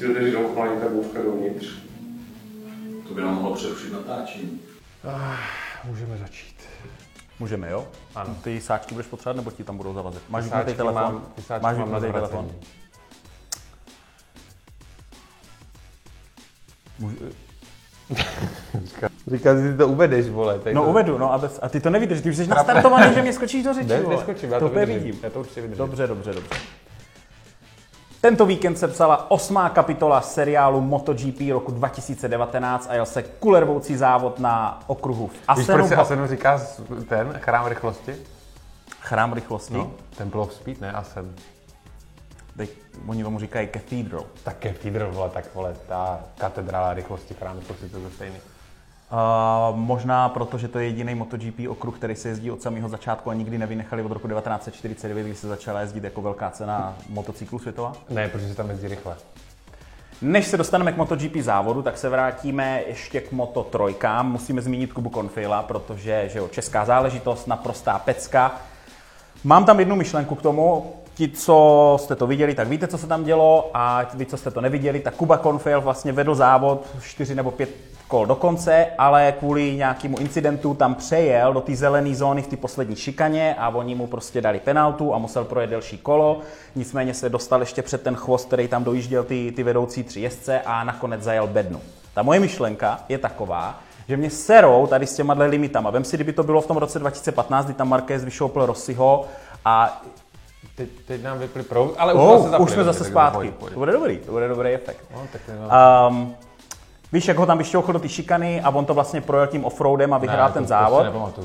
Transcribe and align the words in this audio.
Ty 0.00 0.06
jdeš 0.14 0.32
do 0.32 0.40
malý 0.56 0.70
ta 0.80 0.88
bůvka 0.88 1.22
dovnitř. 1.22 1.66
To 3.08 3.14
by 3.14 3.20
nám 3.22 3.34
mohlo 3.34 3.54
přerušit 3.54 3.92
natáčení. 3.92 4.60
Můžeme 5.84 6.16
začít. 6.16 6.56
Můžeme, 7.38 7.70
jo? 7.70 7.88
Ano. 8.14 8.36
Ty 8.44 8.60
sáčky 8.60 8.94
budeš 8.94 9.06
potřebovat, 9.06 9.36
nebo 9.36 9.50
ti 9.50 9.64
tam 9.64 9.76
budou 9.76 9.94
zavazit? 9.94 10.22
Máš 10.28 10.44
vypnutý 10.44 10.74
telefon? 10.74 10.94
mám- 11.02 11.26
ty 11.34 11.42
sáčky 11.42 11.62
Máš 11.62 11.76
mám 11.76 11.92
na 11.92 11.98
vypnutý 11.98 12.14
telefon? 12.20 12.50
Můžu- 16.98 17.16
Říkal, 19.32 19.56
že 19.62 19.70
ty 19.72 19.76
to 19.78 19.88
uvedeš, 19.88 20.28
vole. 20.28 20.58
Tady 20.58 20.74
No 20.74 20.82
to... 20.84 20.90
uvedu, 20.90 21.18
no 21.18 21.32
a, 21.32 21.38
bez, 21.38 21.58
a 21.62 21.68
ty 21.68 21.80
to 21.80 21.90
nevíš, 21.90 22.20
ty 22.20 22.30
už 22.30 22.36
jsi 22.36 22.46
nastartovaný, 22.46 23.14
že 23.14 23.22
mě 23.22 23.32
skočíš 23.32 23.64
do 23.64 23.74
řeči, 23.74 23.86
Ne, 23.88 24.00
vole. 24.00 24.16
neskočím, 24.16 24.52
já 24.52 24.58
to 24.60 24.68
to, 24.68 24.86
vidím. 24.86 25.18
Já 25.22 25.30
to 25.30 25.40
určitě 25.40 25.60
vydržím. 25.60 25.78
Dobře, 25.78 26.06
dobře, 26.06 26.32
dobře. 26.32 26.54
Tento 28.20 28.46
víkend 28.46 28.76
se 28.76 28.88
psala 28.88 29.30
osmá 29.30 29.68
kapitola 29.70 30.20
seriálu 30.20 30.80
MotoGP 30.80 31.40
roku 31.52 31.72
2019 31.72 32.86
a 32.90 32.94
jel 32.94 33.06
se 33.06 33.22
kulervoucí 33.22 33.96
závod 33.96 34.38
na 34.38 34.82
okruhu 34.86 35.26
v 35.26 35.32
Víš, 35.32 35.42
Asenu. 35.48 35.78
proč 35.78 35.88
se 35.88 35.96
Asenu 35.96 36.26
říká 36.26 36.60
ten 37.08 37.38
chrám 37.40 37.66
rychlosti? 37.66 38.16
Chrám 39.00 39.32
rychlosti. 39.32 39.74
No. 39.74 39.90
Temple 40.16 40.40
of 40.40 40.54
Speed, 40.54 40.80
ne 40.80 40.92
Asen. 40.92 41.34
Teď 42.56 42.70
oni 43.06 43.22
tomu 43.22 43.38
říkají 43.38 43.68
Cathedral. 43.72 44.24
Tak 44.44 44.56
Cathedral, 44.62 45.12
vole, 45.12 45.30
tak 45.30 45.54
vole, 45.54 45.74
ta 45.88 46.20
katedrála 46.38 46.94
rychlosti, 46.94 47.34
chrám 47.34 47.58
rychlosti, 47.58 47.88
to 47.88 47.98
je 47.98 48.10
stejný. 48.14 48.36
Uh, 49.12 49.76
možná 49.76 50.28
proto, 50.28 50.58
že 50.58 50.68
to 50.68 50.78
je 50.78 50.84
jediný 50.84 51.14
MotoGP 51.14 51.68
okruh, 51.68 51.96
který 51.96 52.16
se 52.16 52.28
jezdí 52.28 52.50
od 52.50 52.62
samého 52.62 52.88
začátku 52.88 53.30
a 53.30 53.34
nikdy 53.34 53.58
nevynechali 53.58 54.02
od 54.02 54.12
roku 54.12 54.28
1949, 54.28 55.22
kdy 55.22 55.34
se 55.34 55.48
začala 55.48 55.80
jezdit 55.80 56.04
jako 56.04 56.22
velká 56.22 56.50
cena 56.50 56.96
motocyklu 57.08 57.58
světová. 57.58 57.92
Ne, 58.10 58.28
protože 58.28 58.48
se 58.48 58.54
tam 58.54 58.70
jezdí 58.70 58.88
rychle. 58.88 59.16
Než 60.22 60.46
se 60.46 60.56
dostaneme 60.56 60.92
k 60.92 60.96
MotoGP 60.96 61.36
závodu, 61.36 61.82
tak 61.82 61.98
se 61.98 62.08
vrátíme 62.08 62.82
ještě 62.86 63.20
k 63.20 63.32
Moto 63.32 63.62
trojkám. 63.62 64.32
Musíme 64.32 64.62
zmínit 64.62 64.92
Kubu 64.92 65.10
Konfila, 65.10 65.62
protože 65.62 66.28
že 66.32 66.38
jo, 66.38 66.48
česká 66.48 66.84
záležitost, 66.84 67.46
naprostá 67.46 67.98
pecka. 67.98 68.60
Mám 69.44 69.64
tam 69.64 69.78
jednu 69.78 69.96
myšlenku 69.96 70.34
k 70.34 70.42
tomu. 70.42 70.94
Ti, 71.14 71.28
co 71.28 71.96
jste 72.00 72.16
to 72.16 72.26
viděli, 72.26 72.54
tak 72.54 72.68
víte, 72.68 72.86
co 72.86 72.98
se 72.98 73.06
tam 73.06 73.24
dělo 73.24 73.70
a 73.74 74.06
vy, 74.14 74.26
co 74.26 74.36
jste 74.36 74.50
to 74.50 74.60
neviděli, 74.60 75.00
tak 75.00 75.14
Kuba 75.14 75.36
Konfil 75.36 75.80
vlastně 75.80 76.12
vedl 76.12 76.34
závod 76.34 76.86
čtyři 77.02 77.34
nebo 77.34 77.50
pět 77.50 77.89
kol 78.10 78.26
do 78.26 78.34
konce, 78.34 78.86
ale 78.98 79.34
kvůli 79.38 79.76
nějakému 79.76 80.18
incidentu 80.18 80.74
tam 80.74 80.94
přejel 80.94 81.52
do 81.52 81.60
té 81.60 81.76
zelené 81.76 82.14
zóny 82.14 82.42
v 82.42 82.46
té 82.46 82.56
poslední 82.56 82.96
šikaně 82.96 83.54
a 83.58 83.68
oni 83.68 83.94
mu 83.94 84.06
prostě 84.06 84.40
dali 84.40 84.60
penaltu 84.60 85.14
a 85.14 85.18
musel 85.18 85.44
projet 85.44 85.70
delší 85.70 85.98
kolo. 85.98 86.40
Nicméně 86.74 87.14
se 87.14 87.28
dostal 87.28 87.60
ještě 87.60 87.82
před 87.82 88.02
ten 88.02 88.16
chvost, 88.16 88.46
který 88.46 88.68
tam 88.68 88.84
dojížděl 88.84 89.24
ty, 89.24 89.52
ty 89.56 89.62
vedoucí 89.62 90.02
tři 90.02 90.20
jezdce 90.20 90.60
a 90.60 90.84
nakonec 90.84 91.22
zajel 91.22 91.46
bednu. 91.46 91.80
Ta 92.14 92.22
moje 92.22 92.40
myšlenka 92.40 93.00
je 93.08 93.18
taková, 93.18 93.78
že 94.08 94.16
mě 94.16 94.30
serou 94.30 94.86
tady 94.86 95.06
s 95.06 95.16
těma 95.16 95.34
limitama. 95.34 95.90
Vem 95.90 96.04
si, 96.04 96.16
kdyby 96.16 96.32
to 96.32 96.42
bylo 96.42 96.60
v 96.60 96.66
tom 96.66 96.76
roce 96.76 96.98
2015, 96.98 97.64
kdy 97.64 97.74
tam 97.74 97.88
Marquez 97.88 98.24
vyšoupl 98.24 98.66
Rossiho 98.66 99.24
a 99.64 100.02
Teď, 100.74 100.88
teď 101.06 101.22
nám 101.22 101.38
vypli 101.38 101.62
proud, 101.62 101.94
ale 101.98 102.14
už, 102.14 102.20
oh, 102.20 102.40
jsme, 102.40 102.50
zapli, 102.50 102.64
už 102.64 102.70
jsme 102.70 102.84
zase 102.84 103.04
zpátky. 103.04 103.36
pojď, 103.36 103.54
pojď. 103.54 103.72
To 103.72 103.78
bude 103.78 103.92
dobrý, 103.92 104.18
to 104.18 104.32
bude 104.32 104.48
dobrý 104.48 104.70
efekt. 104.70 105.04
No, 105.14 105.26
tak 105.32 105.42
to 105.46 105.52
Um, 106.08 106.34
víš, 107.12 107.28
jak 107.28 107.36
ho 107.36 107.46
tam 107.46 107.58
vyšťouchl 107.58 107.92
do 107.92 107.98
ty 107.98 108.08
šikany 108.08 108.60
a 108.60 108.70
on 108.70 108.84
to 108.84 108.94
vlastně 108.94 109.20
projel 109.20 109.46
tím 109.46 109.64
offroadem 109.64 110.12
a 110.14 110.18
vyhrál 110.18 110.48
Ne, 110.48 110.54
ten 110.54 110.62
to, 110.64 110.68
závod. 110.68 111.06
To. 111.34 111.42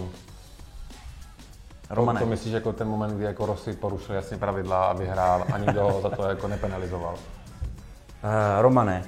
Romane, 1.90 2.20
To 2.20 2.26
myslíš 2.26 2.54
jako 2.54 2.74
ten 2.74 2.88
moment, 2.88 3.16
kdy 3.16 3.26
jako 3.26 3.46
Rossi 3.46 3.74
porušil 3.74 4.16
jasně 4.16 4.38
pravidla 4.38 4.86
a 4.86 4.94
vyhrál 4.94 5.46
a 5.54 5.58
nikdo 5.58 5.84
ho 5.84 6.02
za 6.02 6.10
to 6.10 6.24
jako 6.24 6.48
nepenalizoval. 6.48 7.14
uh, 7.14 8.30
Romane, 8.62 9.04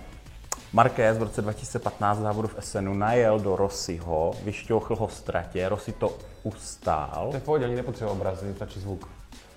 Marquez 0.73 1.17
v 1.17 1.21
roce 1.23 1.41
2015 1.41 2.17
v 2.17 2.21
závodu 2.21 2.47
v 2.47 2.57
Essenu 2.57 2.93
najel 2.93 3.39
do 3.39 3.55
Rossiho, 3.55 4.33
vyšťouchl 4.43 4.95
ho 4.95 5.07
v 5.07 5.13
ztratě, 5.13 5.69
Rossi 5.69 5.91
to 5.91 6.13
ustál. 6.43 7.27
To 7.29 7.35
je 7.35 7.39
v 7.39 7.43
pohodě, 7.43 7.65
ani 7.65 7.75
nepotřebuje 7.75 8.11
obraz, 8.11 8.43
stačí 8.55 8.79
zvuk. 8.79 9.09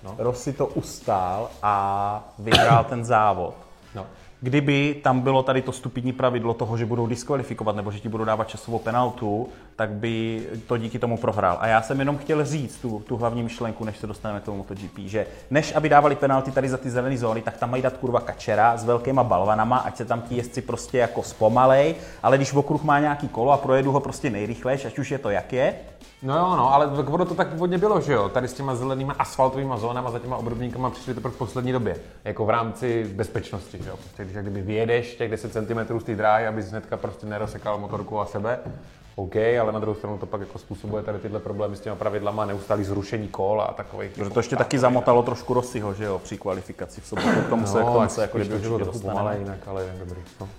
No. 0.03 0.15
Rossi 0.17 0.53
to 0.53 0.67
ustál 0.67 1.49
a 1.63 2.23
vyhrál 2.39 2.83
ten 2.83 3.05
závod. 3.05 3.53
no. 3.95 4.05
Kdyby 4.43 4.95
tam 5.03 5.21
bylo 5.21 5.43
tady 5.43 5.61
to 5.61 5.71
stupidní 5.71 6.13
pravidlo 6.13 6.53
toho, 6.53 6.77
že 6.77 6.85
budou 6.85 7.07
diskvalifikovat 7.07 7.75
nebo 7.75 7.91
že 7.91 7.99
ti 7.99 8.09
budou 8.09 8.25
dávat 8.25 8.47
časovou 8.47 8.79
penaltu, 8.79 9.49
tak 9.75 9.89
by 9.89 10.45
to 10.67 10.77
díky 10.77 10.99
tomu 10.99 11.17
prohrál. 11.17 11.57
A 11.59 11.67
já 11.67 11.81
jsem 11.81 11.99
jenom 11.99 12.17
chtěl 12.17 12.45
říct 12.45 12.77
tu, 12.77 13.03
tu 13.07 13.17
hlavní 13.17 13.43
myšlenku, 13.43 13.85
než 13.85 13.97
se 13.97 14.07
dostaneme 14.07 14.39
k 14.39 14.43
tomu 14.43 14.57
MotoGP, 14.57 14.97
že 14.97 15.27
než 15.49 15.75
aby 15.75 15.89
dávali 15.89 16.15
penalty 16.15 16.51
tady 16.51 16.69
za 16.69 16.77
ty 16.77 16.89
zelené 16.89 17.17
zóny, 17.17 17.41
tak 17.41 17.57
tam 17.57 17.71
mají 17.71 17.83
dát 17.83 17.97
kurva 17.97 18.19
kačera 18.19 18.77
s 18.77 18.85
velkýma 18.85 19.23
balvanama, 19.23 19.77
ať 19.77 19.97
se 19.97 20.05
tam 20.05 20.21
ti 20.21 20.35
jezdci 20.35 20.61
prostě 20.61 20.97
jako 20.97 21.23
zpomalej, 21.23 21.95
ale 22.23 22.37
když 22.37 22.53
v 22.53 22.57
okruh 22.57 22.83
má 22.83 22.99
nějaký 22.99 23.27
kolo 23.27 23.51
a 23.51 23.57
projedu 23.57 23.91
ho 23.91 23.99
prostě 23.99 24.29
nejrychlejš, 24.29 24.85
ať 24.85 24.99
už 24.99 25.11
je 25.11 25.17
to 25.17 25.29
jak 25.29 25.53
je, 25.53 25.75
No 26.23 26.37
jo, 26.37 26.55
no, 26.55 26.73
ale 26.73 26.87
ono 26.87 27.25
to 27.25 27.35
tak 27.35 27.47
původně 27.47 27.77
bylo, 27.77 28.01
že 28.01 28.13
jo? 28.13 28.29
Tady 28.29 28.47
s 28.47 28.53
těma 28.53 28.75
zelenýma 28.75 29.13
asfaltovými 29.13 29.73
zónama 29.77 30.11
za 30.11 30.19
těma 30.19 30.37
obrubníkama 30.37 30.89
přišli 30.89 31.13
teprve 31.13 31.33
v 31.33 31.37
poslední 31.37 31.71
době. 31.71 31.97
Jako 32.23 32.45
v 32.45 32.49
rámci 32.49 33.11
bezpečnosti, 33.15 33.83
že 33.83 33.89
jo? 33.89 33.97
Prostě 33.97 34.25
když 34.31 34.35
jak 34.35 34.45
kdyby 34.45 34.61
vyjedeš 34.61 35.15
těch 35.15 35.31
10 35.31 35.51
cm 35.53 35.99
z 35.99 36.03
té 36.03 36.15
dráhy, 36.15 36.47
abys 36.47 36.69
hnedka 36.69 36.97
prostě 36.97 37.25
nerozsekal 37.25 37.77
motorku 37.77 38.19
a 38.19 38.25
sebe, 38.25 38.59
OK, 39.15 39.35
ale 39.35 39.71
na 39.71 39.79
druhou 39.79 39.95
stranu 39.95 40.17
to 40.17 40.25
pak 40.25 40.41
jako 40.41 40.57
způsobuje 40.59 41.03
tady 41.03 41.19
tyhle 41.19 41.39
problémy 41.39 41.75
s 41.75 41.79
těma 41.79 41.95
pravidlama, 41.95 42.45
neustálý 42.45 42.83
zrušení 42.83 43.27
kol 43.27 43.61
a 43.61 43.73
takových. 43.73 44.11
protože 44.11 44.29
to 44.29 44.39
ještě 44.39 44.55
taky 44.55 44.79
zamotalo 44.79 45.23
trošku 45.23 45.53
Rossiho, 45.53 45.93
že 45.93 46.03
jo, 46.03 46.19
při 46.19 46.37
kvalifikaci 46.37 47.01
v 47.01 47.07
sobotu, 47.07 47.41
k 47.45 47.49
tomu 47.49 47.67
se, 47.67 47.79
k 47.81 47.85
tomu 47.85 48.09
se 48.09 48.21
jako 48.21 48.37
kdyby 48.37 48.53
to 48.55 48.59
bylo 48.61 48.75
určitě 48.75 48.91
dostaneme. 48.93 49.37
jinak, 49.39 49.67
ale 49.67 49.85
dobrý. 49.99 50.21
No. 50.41 50.49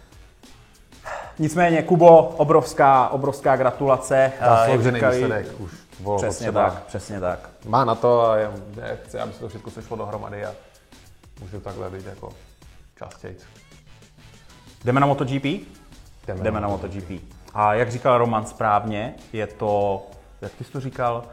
Nicméně, 1.39 1.83
Kubo, 1.83 2.23
obrovská, 2.37 3.09
obrovská 3.09 3.57
gratulace. 3.57 4.33
Zasloužený 4.49 4.97
říkali- 4.97 5.17
výsledek 5.19 5.47
už. 5.61 5.73
Bylo 6.01 6.17
Přesně 6.17 6.47
potřeba. 6.47 6.71
tak, 6.71 6.83
přesně 6.85 7.21
tak. 7.21 7.49
Má 7.67 7.85
na 7.85 7.95
to 7.95 8.31
a 8.31 8.37
je, 8.37 8.51
je, 8.83 8.99
chce, 9.05 9.21
aby 9.21 9.33
se 9.33 9.41
to 9.41 9.49
všechno 9.49 9.71
sešlo 9.73 9.97
dohromady 9.97 10.45
a 10.45 10.55
může 11.41 11.53
to 11.59 11.61
takhle 11.65 11.91
být 11.91 12.07
jako 12.07 12.33
častěji. 12.99 13.37
Jdeme 14.85 15.01
na 15.01 15.07
MotoGP? 15.07 15.45
Jdeme 16.43 16.61
na 16.61 16.69
MotoGP. 16.69 17.11
A 17.55 17.75
jak 17.75 17.91
říkal 17.91 18.19
Roman 18.19 18.47
správně, 18.47 19.15
je 19.33 19.47
to, 19.47 20.03
jak 20.41 20.53
ty 20.53 20.65
jsi 20.65 20.73
to 20.73 20.81
říkal, 20.81 21.25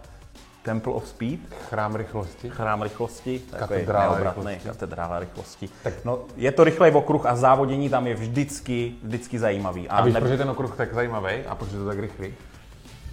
Temple 0.64 0.94
of 0.94 1.08
Speed, 1.08 1.40
Chrám 1.70 1.96
rychlosti. 1.96 2.50
chrám 2.50 2.82
rychlosti, 2.82 3.40
Katedrála 3.60 4.18
rychlosti. 4.20 4.60
katedrála 4.70 5.20
rychlosti. 5.20 5.70
Tak. 5.84 5.94
No, 6.06 6.20
je 6.36 6.52
to 6.52 6.64
rychlej 6.64 6.92
okruh 6.96 7.26
a 7.26 7.36
závodění 7.36 7.90
tam 7.90 8.08
je 8.08 8.16
vždycky, 8.16 8.94
vždycky 9.04 9.40
zajímavý. 9.40 9.90
A 9.90 10.02
víš, 10.02 10.14
ne- 10.14 10.20
proč 10.20 10.32
je 10.32 10.38
ten 10.38 10.50
okruh 10.50 10.76
tak 10.78 10.94
zajímavý 10.94 11.46
a 11.48 11.56
proč 11.56 11.72
je 11.72 11.78
to 11.78 11.86
tak 11.86 12.00
rychlý? 12.00 12.34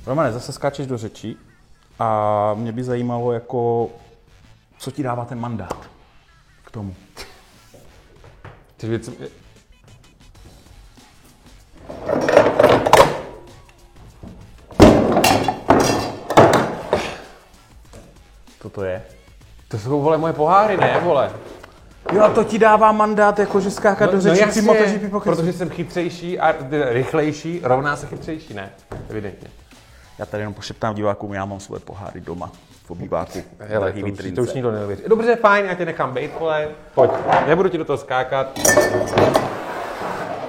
Romane, 0.06 0.32
zase 0.32 0.52
skáčeš 0.52 0.86
do 0.86 0.98
řeči 0.98 1.36
a 1.98 2.54
mě 2.54 2.72
by 2.72 2.84
zajímalo, 2.84 3.32
jako, 3.32 3.90
co 4.78 4.90
ti 4.90 5.02
dává 5.02 5.24
ten 5.24 5.40
mandát 5.40 5.88
k 6.64 6.70
tomu. 6.70 6.94
Ty 8.76 8.86
věci... 8.88 9.12
to 18.76 18.84
je? 18.84 19.02
To 19.68 19.78
jsou, 19.78 20.00
vole, 20.00 20.18
moje 20.18 20.32
poháry, 20.32 20.76
ne, 20.76 21.00
vole? 21.02 21.30
Jo, 22.12 22.22
a 22.22 22.30
to 22.30 22.44
ti 22.44 22.58
dává 22.58 22.92
mandát, 22.92 23.38
jakože 23.38 23.70
skákat 23.70 24.12
do 24.12 24.20
řeči 24.20 24.46
při 24.46 24.62
MotoGP 24.62 25.10
pokrytí. 25.10 25.36
protože 25.36 25.52
jsem 25.52 25.70
chytřejší 25.70 26.40
a 26.40 26.54
rychlejší 26.88 27.60
rovná 27.62 27.96
se 27.96 28.06
chytřejší, 28.06 28.54
ne? 28.54 28.70
Evidentně. 29.10 29.48
Já 30.18 30.26
tady 30.26 30.42
jenom 30.42 30.54
pošeptám 30.54 30.94
divákům, 30.94 31.34
já 31.34 31.44
mám 31.44 31.60
svoje 31.60 31.80
poháry 31.80 32.20
doma 32.20 32.52
v 32.84 32.90
obýváku. 32.90 33.42
Hele, 33.58 33.92
to 33.92 34.06
už, 34.06 34.32
to 34.34 34.42
už 34.42 34.52
nikdo 34.52 34.72
neuvěří. 34.72 35.02
Dobře, 35.06 35.36
fajn, 35.36 35.66
já 35.66 35.74
tě 35.74 35.84
nechám 35.84 36.14
bejt, 36.14 36.32
vole. 36.40 36.68
Pojď, 36.94 37.10
nebudu 37.46 37.68
ti 37.68 37.78
do 37.78 37.84
toho 37.84 37.98
skákat. 37.98 38.60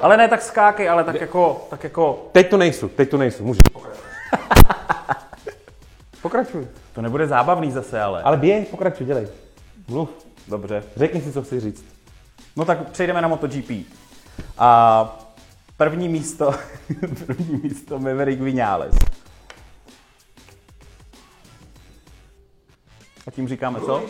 Ale 0.02 0.18
ne 0.18 0.28
tak 0.28 0.42
skákej, 0.42 0.90
ale 0.90 1.04
tak 1.04 1.22
jako, 1.22 1.68
tak 1.70 1.84
jako, 1.84 2.28
Teď 2.32 2.50
tu 2.50 2.58
nejsou, 2.58 2.88
teď 2.88 3.10
tu 3.10 3.18
nejsou, 3.18 3.44
můžu. 3.44 3.62
Pokračuj. 6.28 6.68
to 6.94 7.02
nebude 7.02 7.28
zábavný 7.28 7.72
zase, 7.72 8.02
ale. 8.02 8.22
Ale 8.22 8.38
běž, 8.38 8.68
pokračuj, 8.68 9.06
dělej. 9.06 9.28
Mluv. 9.88 10.10
Dobře. 10.48 10.84
Řekni 10.96 11.22
si, 11.22 11.32
co 11.32 11.44
chci 11.44 11.60
říct. 11.60 11.86
No 12.56 12.66
tak 12.66 12.90
přejdeme 12.90 13.22
na 13.22 13.28
MotoGP. 13.28 13.72
A 14.58 15.20
první 15.78 16.10
místo, 16.10 16.52
první 17.26 17.60
místo 17.64 18.00
Maverick 18.00 18.42
Vinales. 18.42 18.96
A 23.28 23.32
tím 23.32 23.48
říkáme 23.48 23.80
co? 23.82 24.04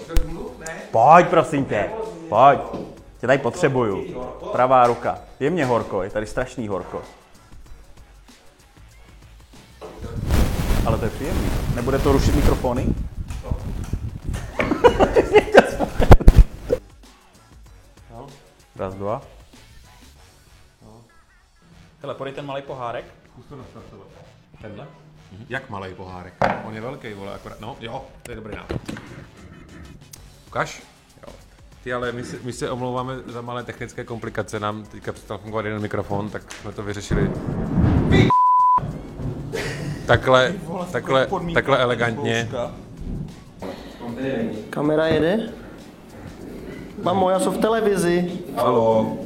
Pojď, 0.91 1.27
prosím 1.27 1.65
tě. 1.65 1.89
Pojď. 2.29 2.59
Tě 3.19 3.27
tady 3.27 3.39
potřebuju. 3.39 4.21
Pravá 4.51 4.87
ruka. 4.87 5.19
Je 5.39 5.49
mě 5.49 5.65
horko, 5.65 6.03
je 6.03 6.09
tady 6.09 6.25
strašný 6.25 6.67
horko. 6.67 7.01
Ale 10.87 10.97
to 10.97 11.05
je 11.05 11.11
příjemný. 11.11 11.49
Nebude 11.75 11.99
to 11.99 12.11
rušit 12.11 12.35
mikrofony? 12.35 12.87
Raz, 18.75 18.93
dva. 18.95 19.21
Hele, 22.01 22.15
podej 22.15 22.33
ten 22.33 22.45
malý 22.45 22.61
pohárek. 22.61 23.05
Zkus 23.33 23.45
to 23.45 23.55
nastartovat. 23.55 24.07
Tenhle? 24.61 24.87
Mhm. 25.31 25.45
Jak 25.49 25.69
malý 25.69 25.93
pohárek? 25.93 26.33
On 26.63 26.73
je 26.73 26.81
velký, 26.81 27.13
vole, 27.13 27.33
akorát. 27.35 27.59
No, 27.59 27.77
jo, 27.79 28.05
to 28.23 28.31
je 28.31 28.35
dobrý 28.35 28.55
nápad. 28.55 28.81
Ukaž? 30.47 30.81
Jo. 31.27 31.33
Ty 31.83 31.93
ale 31.93 32.11
my 32.11 32.23
se, 32.23 32.37
my 32.43 32.53
se 32.53 32.69
omlouváme 32.71 33.13
za 33.25 33.41
malé 33.41 33.63
technické 33.63 34.03
komplikace, 34.03 34.59
nám 34.59 34.83
teďka 34.83 35.13
přestal 35.13 35.37
fungovat 35.37 35.65
jeden 35.65 35.81
mikrofon, 35.81 36.29
tak 36.29 36.51
jsme 36.51 36.71
to 36.71 36.83
vyřešili. 36.83 37.31
Takhle, 40.07 40.53
takhle, 40.91 41.27
takhle 41.53 41.77
elegantně. 41.77 42.49
Kamera 44.69 45.07
jede? 45.07 45.37
Mamo, 47.03 47.29
já 47.29 47.39
jsem 47.39 47.53
v 47.53 47.57
televizi. 47.57 48.31
Halo. 48.55 49.17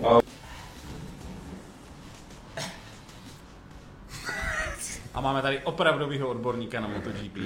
A 5.14 5.22
máme 5.22 5.42
tady 5.42 5.60
opravdového 5.60 6.28
odborníka 6.28 6.80
na 6.80 6.88
MotoGP, 6.88 7.38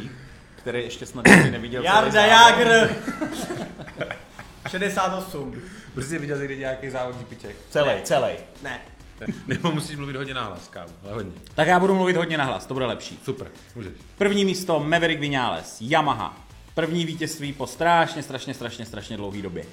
který 0.56 0.84
ještě 0.84 1.06
snad 1.06 1.28
nikdy 1.28 1.52
neviděl 1.52 1.84
Jarda. 1.84 2.26
Jágr! 2.26 2.90
68. 4.70 5.62
Prostě 5.94 6.20
viděl 6.20 6.38
jsi 6.38 6.46
kdy 6.46 6.58
nějaký 6.58 6.90
závodní 6.90 7.26
piček. 7.26 7.56
Celý, 7.70 7.92
celý. 8.04 8.32
Ne. 8.64 8.80
Nebo 9.48 9.72
musíš 9.72 9.96
mluvit 9.96 10.16
hodně 10.16 10.34
nahlas, 10.34 10.68
kámo, 10.68 10.92
ale 11.04 11.14
hodně. 11.14 11.32
Tak 11.56 11.68
já 11.68 11.80
budu 11.80 11.96
mluvit 11.96 12.18
hodně 12.18 12.38
nahlas, 12.38 12.66
to 12.66 12.74
bude 12.74 12.86
lepší. 12.86 13.20
Super, 13.24 13.48
můžeš. 13.76 13.94
První 14.18 14.46
místo 14.46 14.80
Maverick 14.80 15.22
Vinales, 15.22 15.78
Yamaha. 15.82 16.38
První 16.74 17.06
vítězství 17.06 17.54
po 17.54 17.68
strašně, 17.68 18.24
strašně, 18.24 18.54
strašně, 18.54 18.86
strašně 18.86 19.18
dlouhé 19.18 19.42
době. 19.42 19.66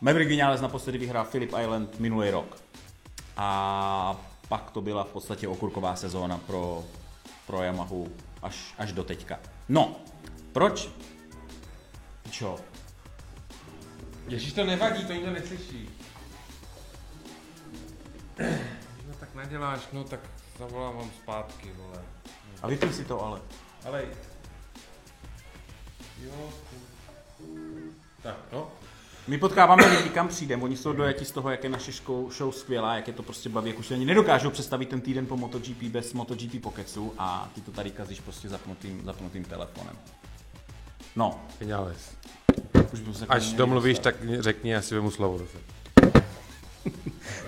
Maverick 0.00 0.28
Vinales 0.28 0.60
naposledy 0.60 0.98
vyhrál 0.98 1.24
Philip 1.24 1.52
Island 1.62 2.00
minulý 2.00 2.30
rok. 2.30 2.62
A 3.36 4.20
pak 4.48 4.70
to 4.70 4.80
byla 4.80 5.04
v 5.04 5.08
podstatě 5.08 5.48
okurková 5.48 5.96
sezóna 5.96 6.38
pro, 6.38 6.84
pro 7.46 7.62
Yamahu 7.62 8.12
až, 8.42 8.74
až 8.78 8.92
do 8.92 9.04
teďka. 9.04 9.40
No, 9.68 9.96
proč? 10.52 10.88
Čo? 12.30 12.58
Ježíš, 14.28 14.52
to 14.52 14.64
nevadí, 14.64 15.04
to 15.04 15.12
nikdo 15.12 15.30
neslyší. 15.30 15.88
No 19.08 19.14
tak 19.20 19.34
neděláš, 19.34 19.80
no 19.92 20.04
tak 20.04 20.20
zavolám 20.58 20.96
vám 20.96 21.10
zpátky, 21.22 21.72
vole. 21.76 22.02
A 22.62 22.66
vypni 22.66 22.92
si 22.92 23.04
to 23.04 23.24
ale. 23.24 23.40
Ale... 23.84 24.04
Jo. 26.22 26.48
Tak, 28.22 28.36
no. 28.52 28.68
My 29.28 29.38
potkáváme 29.38 29.86
lidi, 29.86 30.08
kam 30.08 30.28
přijdem, 30.28 30.62
oni 30.62 30.76
jsou 30.76 30.92
dojati 30.92 31.24
z 31.24 31.30
toho, 31.30 31.50
jak 31.50 31.64
je 31.64 31.70
naše 31.70 31.92
show, 31.92 32.32
show 32.32 32.52
skvělá, 32.52 32.96
jak 32.96 33.08
je 33.08 33.14
to 33.14 33.22
prostě 33.22 33.48
baví, 33.48 33.70
jak 33.70 33.78
už 33.78 33.86
si 33.86 33.94
ani 33.94 34.04
nedokážou 34.04 34.50
představit 34.50 34.88
ten 34.88 35.00
týden 35.00 35.26
po 35.26 35.36
MotoGP 35.36 35.82
bez 35.82 36.12
MotoGP 36.12 36.62
Pocketsu 36.62 37.14
a 37.18 37.50
ty 37.54 37.60
to 37.60 37.70
tady 37.70 37.90
kazíš 37.90 38.20
prostě 38.20 38.48
zapnutým, 38.48 39.04
zapnutým 39.04 39.44
telefonem. 39.44 39.96
No, 41.16 41.40
se 43.12 43.26
Až 43.28 43.52
domluvíš, 43.52 43.98
tak 43.98 44.16
řekni, 44.40 44.70
já 44.70 44.82
si 44.82 44.94
vemu 44.94 45.10
slovo 45.10 45.38
zase. 45.38 45.58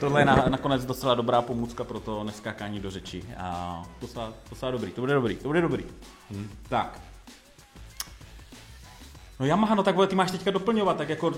Tohle 0.01 0.21
je 0.21 0.25
na, 0.25 0.45
nakonec 0.49 0.85
docela 0.85 1.15
dobrá 1.15 1.43
pomůcka 1.43 1.85
pro 1.85 2.01
to 2.01 2.25
neskákání 2.25 2.81
do 2.81 2.91
řeči. 2.91 3.25
A 3.39 3.83
docela, 4.01 4.33
docela 4.51 4.71
dobrý, 4.71 4.91
to 4.93 5.01
bude 5.01 5.15
dobrý, 5.15 5.37
to 5.37 5.49
bude 5.49 5.61
dobrý. 5.61 5.85
Hmm. 6.31 6.51
Tak. 6.69 7.01
No 9.41 9.47
Yamaha, 9.47 9.75
no 9.75 9.83
tak 9.83 9.95
vole, 9.95 10.07
ty 10.07 10.17
máš 10.17 10.31
teďka 10.31 10.51
doplňovat, 10.51 10.97
tak 10.97 11.09
jako 11.09 11.33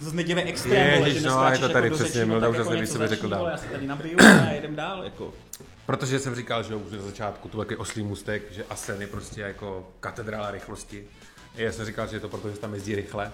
z 0.00 0.12
neděle 0.12 0.42
extrém, 0.42 0.94
vole, 0.96 1.08
Ježiš, 1.08 1.22
že 1.22 1.28
no, 1.28 1.50
je 1.52 1.58
to 1.58 1.68
tady 1.68 1.86
jako 1.86 1.96
přesně, 1.96 2.12
řeči, 2.12 2.20
no, 2.20 2.26
Milda 2.26 2.46
tak 2.46 2.50
už 2.50 2.56
jako 2.56 2.64
zase 2.64 2.74
ví, 2.76 2.80
něco 2.80 2.98
co 2.98 3.08
řekl 3.08 3.28
dál. 3.28 3.38
vole, 3.38 3.50
Já 3.50 3.56
se 3.56 3.66
tady 3.66 3.86
nabiju 3.86 4.18
a 4.20 4.50
jedem 4.50 4.76
dál, 4.76 5.04
jako. 5.04 5.32
Protože 5.86 6.18
jsem 6.18 6.34
říkal, 6.34 6.62
že 6.62 6.74
už 6.74 6.92
na 6.92 7.02
začátku 7.02 7.48
tu 7.48 7.58
takový 7.58 7.76
oslý 7.76 8.02
mustek, 8.02 8.52
že 8.52 8.64
Asen 8.70 9.00
je 9.00 9.06
prostě 9.06 9.40
jako 9.40 9.88
katedrála 10.00 10.50
rychlosti. 10.50 11.04
Já 11.54 11.72
jsem 11.72 11.86
říkal, 11.86 12.06
že 12.06 12.16
je 12.16 12.20
to 12.20 12.28
proto, 12.28 12.50
že 12.50 12.56
tam 12.58 12.74
jezdí 12.74 12.94
rychle. 12.94 13.32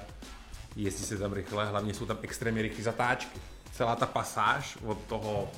Jezdí 0.76 1.04
se 1.04 1.18
tam 1.18 1.32
rychle, 1.32 1.66
hlavně 1.66 1.94
jsou 1.94 2.06
tam 2.06 2.18
extrémně 2.22 2.62
rychlé 2.62 2.84
zatáčky. 2.84 3.40
Celá 3.76 3.96
ta 3.96 4.06
pasáž 4.06 4.78
od 4.86 4.98
toho 5.04 5.50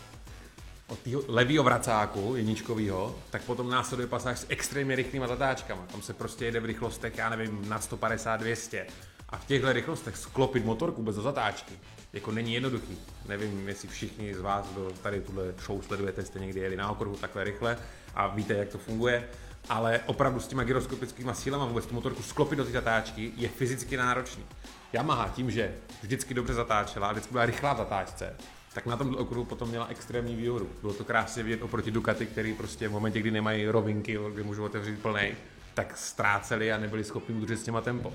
od 0.86 0.98
toho 0.98 1.22
levýho 1.28 1.64
vracáku, 1.64 2.36
jedničkovýho, 2.36 3.14
tak 3.30 3.42
potom 3.42 3.70
následuje 3.70 4.06
pasáž 4.06 4.38
s 4.38 4.46
extrémně 4.48 4.96
rychlýma 4.96 5.26
zatáčkama. 5.26 5.82
Tam 5.92 6.02
se 6.02 6.14
prostě 6.14 6.44
jede 6.44 6.60
v 6.60 6.64
rychlostech, 6.64 7.18
já 7.18 7.28
nevím, 7.28 7.68
nad 7.68 7.84
150, 7.84 8.36
200. 8.36 8.86
A 9.28 9.36
v 9.36 9.46
těchto 9.46 9.72
rychlostech 9.72 10.16
sklopit 10.16 10.64
motorku 10.64 11.02
bez 11.02 11.16
zatáčky, 11.16 11.74
jako 12.12 12.32
není 12.32 12.54
jednoduchý. 12.54 12.98
Nevím, 13.28 13.68
jestli 13.68 13.88
všichni 13.88 14.34
z 14.34 14.40
vás, 14.40 14.66
kdo 14.72 14.90
tady 15.02 15.20
tuhle 15.20 15.44
show 15.66 15.82
sledujete, 15.82 16.24
jste 16.24 16.38
někdy 16.38 16.60
jeli 16.60 16.76
na 16.76 16.90
okruhu 16.90 17.16
takhle 17.16 17.44
rychle 17.44 17.78
a 18.14 18.26
víte, 18.26 18.54
jak 18.54 18.68
to 18.68 18.78
funguje. 18.78 19.28
Ale 19.68 20.00
opravdu 20.06 20.40
s 20.40 20.46
těma 20.46 20.64
gyroskopickými 20.64 21.30
sílama 21.34 21.64
vůbec 21.64 21.86
tu 21.86 21.94
motorku 21.94 22.22
sklopit 22.22 22.58
do 22.58 22.64
té 22.64 22.70
zatáčky 22.70 23.32
je 23.36 23.48
fyzicky 23.48 23.96
náročný. 23.96 24.44
Yamaha 24.92 25.28
tím, 25.28 25.50
že 25.50 25.74
vždycky 26.02 26.34
dobře 26.34 26.54
zatáčela, 26.54 27.12
vždycky 27.12 27.32
byla 27.32 27.46
rychlá 27.46 27.72
v 27.72 27.76
zatáčce, 27.76 28.36
tak 28.74 28.86
na 28.86 28.96
tom 28.96 29.14
okruhu 29.14 29.44
potom 29.44 29.68
měla 29.68 29.86
extrémní 29.86 30.36
výhodu. 30.36 30.68
Bylo 30.80 30.92
to 30.92 31.04
krásně 31.04 31.42
vidět 31.42 31.62
oproti 31.62 31.90
Ducati, 31.90 32.26
který 32.26 32.54
prostě 32.54 32.88
v 32.88 32.92
momentě, 32.92 33.20
kdy 33.20 33.30
nemají 33.30 33.68
rovinky, 33.68 34.18
kdy 34.34 34.42
můžou 34.42 34.64
otevřít 34.64 35.02
plnej, 35.02 35.34
tak 35.74 35.96
ztráceli 35.96 36.72
a 36.72 36.78
nebyli 36.78 37.04
schopni 37.04 37.34
udržet 37.34 37.56
s 37.56 37.62
těma 37.62 37.80
tempo. 37.80 38.12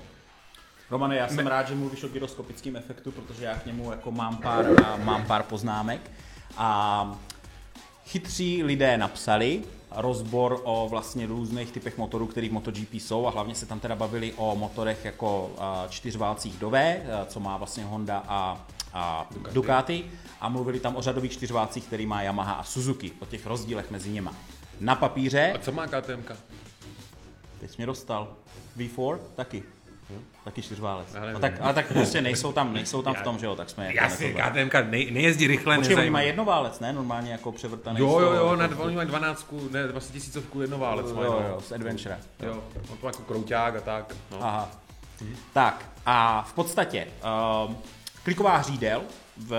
Romane, 0.90 1.16
já 1.16 1.28
jsem 1.28 1.46
rád, 1.46 1.68
že 1.68 1.74
mluvíš 1.74 2.04
o 2.04 2.08
gyroskopickém 2.08 2.76
efektu, 2.76 3.12
protože 3.12 3.44
já 3.44 3.54
k 3.54 3.66
němu 3.66 3.90
jako 3.90 4.10
mám 4.10 4.36
pár, 4.36 4.66
a 4.84 4.96
mám 4.96 5.26
pár 5.26 5.42
poznámek. 5.42 6.10
A 6.56 7.18
chytří 8.06 8.62
lidé 8.62 8.96
napsali 8.96 9.62
rozbor 9.96 10.60
o 10.64 10.88
vlastně 10.90 11.26
různých 11.26 11.72
typech 11.72 11.98
motorů, 11.98 12.26
který 12.26 12.48
v 12.48 12.52
MotoGP 12.52 12.94
jsou 12.94 13.26
a 13.26 13.30
hlavně 13.30 13.54
se 13.54 13.66
tam 13.66 13.80
teda 13.80 13.96
bavili 13.96 14.32
o 14.36 14.56
motorech 14.56 15.04
jako 15.04 15.50
čtyřválcích 15.88 16.58
Dové, 16.58 17.02
co 17.26 17.40
má 17.40 17.56
vlastně 17.56 17.84
Honda 17.84 18.24
a, 18.28 18.66
a 18.92 19.26
Ducati. 19.30 19.54
Ducati 19.54 20.04
a 20.40 20.48
mluvili 20.48 20.80
tam 20.80 20.96
o 20.96 21.02
řadových 21.02 21.32
čtyřválcích, 21.32 21.86
který 21.86 22.06
má 22.06 22.22
Yamaha 22.22 22.52
a 22.52 22.64
Suzuki, 22.64 23.12
o 23.20 23.26
těch 23.26 23.46
rozdílech 23.46 23.90
mezi 23.90 24.10
nima. 24.10 24.34
Na 24.80 24.94
papíře, 24.94 25.52
A 25.52 25.58
co 25.58 25.72
má 25.72 25.86
KTM? 25.86 26.22
teď 27.60 27.76
mě 27.76 27.86
dostal, 27.86 28.36
V4 28.78 29.18
taky. 29.34 29.62
Taky 30.44 30.62
čtyřválec. 30.62 31.14
Já 31.14 31.20
nevím. 31.20 31.34
No 31.34 31.40
tak, 31.40 31.52
ale 31.60 31.74
tak 31.74 31.92
prostě 31.92 32.20
nejsou 32.20 32.52
tam, 32.52 32.72
nejsou 32.72 33.02
tam 33.02 33.14
v 33.14 33.22
tom, 33.22 33.38
že 33.38 33.46
jo, 33.46 33.56
tak 33.56 33.70
jsme 33.70 33.86
jako 33.86 34.04
Jasně, 34.04 34.26
nekobrali. 34.26 34.70
KTM 34.70 34.90
nej, 34.90 35.10
nejezdí 35.10 35.46
rychle, 35.46 35.76
Počkej, 35.76 35.96
oni 35.96 36.10
mají 36.10 36.26
jednoválec, 36.26 36.80
ne? 36.80 36.92
Normálně 36.92 37.32
jako 37.32 37.52
převrtaný. 37.52 38.00
Jo, 38.00 38.20
jo, 38.20 38.32
jo, 38.32 38.34
jako- 38.34 38.56
na, 38.56 38.78
oni 38.78 38.96
mají 38.96 39.08
12, 39.08 39.46
ne, 39.70 39.86
20 39.86 40.12
tisícovku 40.12 40.60
jednoválec. 40.60 41.06
jo, 41.06 41.22
jo, 41.22 41.40
no. 41.42 41.48
jo, 41.48 41.60
z 41.60 41.72
Adventure. 41.72 42.18
Jo, 42.42 42.62
on 42.92 42.98
to 42.98 43.06
jako 43.06 43.22
krouťák 43.22 43.76
a 43.76 43.80
tak. 43.80 44.14
No. 44.30 44.38
Aha. 44.44 44.70
Tak 45.52 45.86
a 46.06 46.42
v 46.42 46.52
podstatě 46.52 47.06
um, 47.68 47.76
kliková 48.22 48.56
hřídel 48.56 49.02
v, 49.36 49.50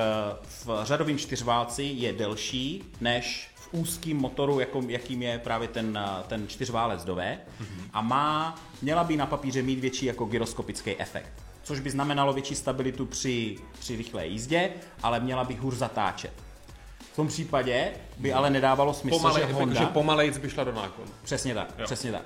v 0.66 0.80
řadovém 0.84 1.18
čtyřválci 1.18 1.84
je 1.84 2.14
delší 2.14 2.84
než 3.02 3.55
v 3.66 3.74
úzkým 3.74 4.18
motoru, 4.18 4.60
jako, 4.60 4.82
jakým 4.88 5.22
je 5.22 5.40
právě 5.40 5.68
ten, 5.68 6.00
uh, 6.04 6.28
ten 6.28 6.48
čtyřválec 6.48 7.04
dové 7.04 7.40
a 7.94 8.02
má, 8.02 8.56
měla 8.82 9.04
by 9.04 9.18
na 9.18 9.26
papíře 9.26 9.62
mít 9.62 9.80
větší 9.80 10.06
jako 10.06 10.26
gyroskopický 10.26 10.96
efekt. 10.98 11.32
Což 11.64 11.80
by 11.80 11.90
znamenalo 11.90 12.34
větší 12.34 12.56
stabilitu 12.56 13.06
při, 13.06 13.58
při 13.80 13.96
rychlé 13.96 14.28
jízdě, 14.28 14.70
ale 15.04 15.20
měla 15.20 15.44
by 15.44 15.56
hůř 15.56 15.74
zatáčet. 15.76 16.34
V 17.14 17.16
tom 17.16 17.28
případě 17.28 17.92
by 18.18 18.34
ale 18.34 18.50
nedávalo 18.50 18.94
smysl, 18.94 19.18
Pomalej, 19.18 19.48
že 19.48 19.54
Honda... 19.54 19.80
že 19.80 19.86
pomalejc 19.86 20.38
by 20.38 20.50
šla 20.50 20.64
do 20.64 20.72
náklonu. 20.72 21.12
Přesně 21.24 21.54
tak, 21.54 21.74
jo. 21.78 21.86
přesně 21.86 22.12
tak. 22.12 22.26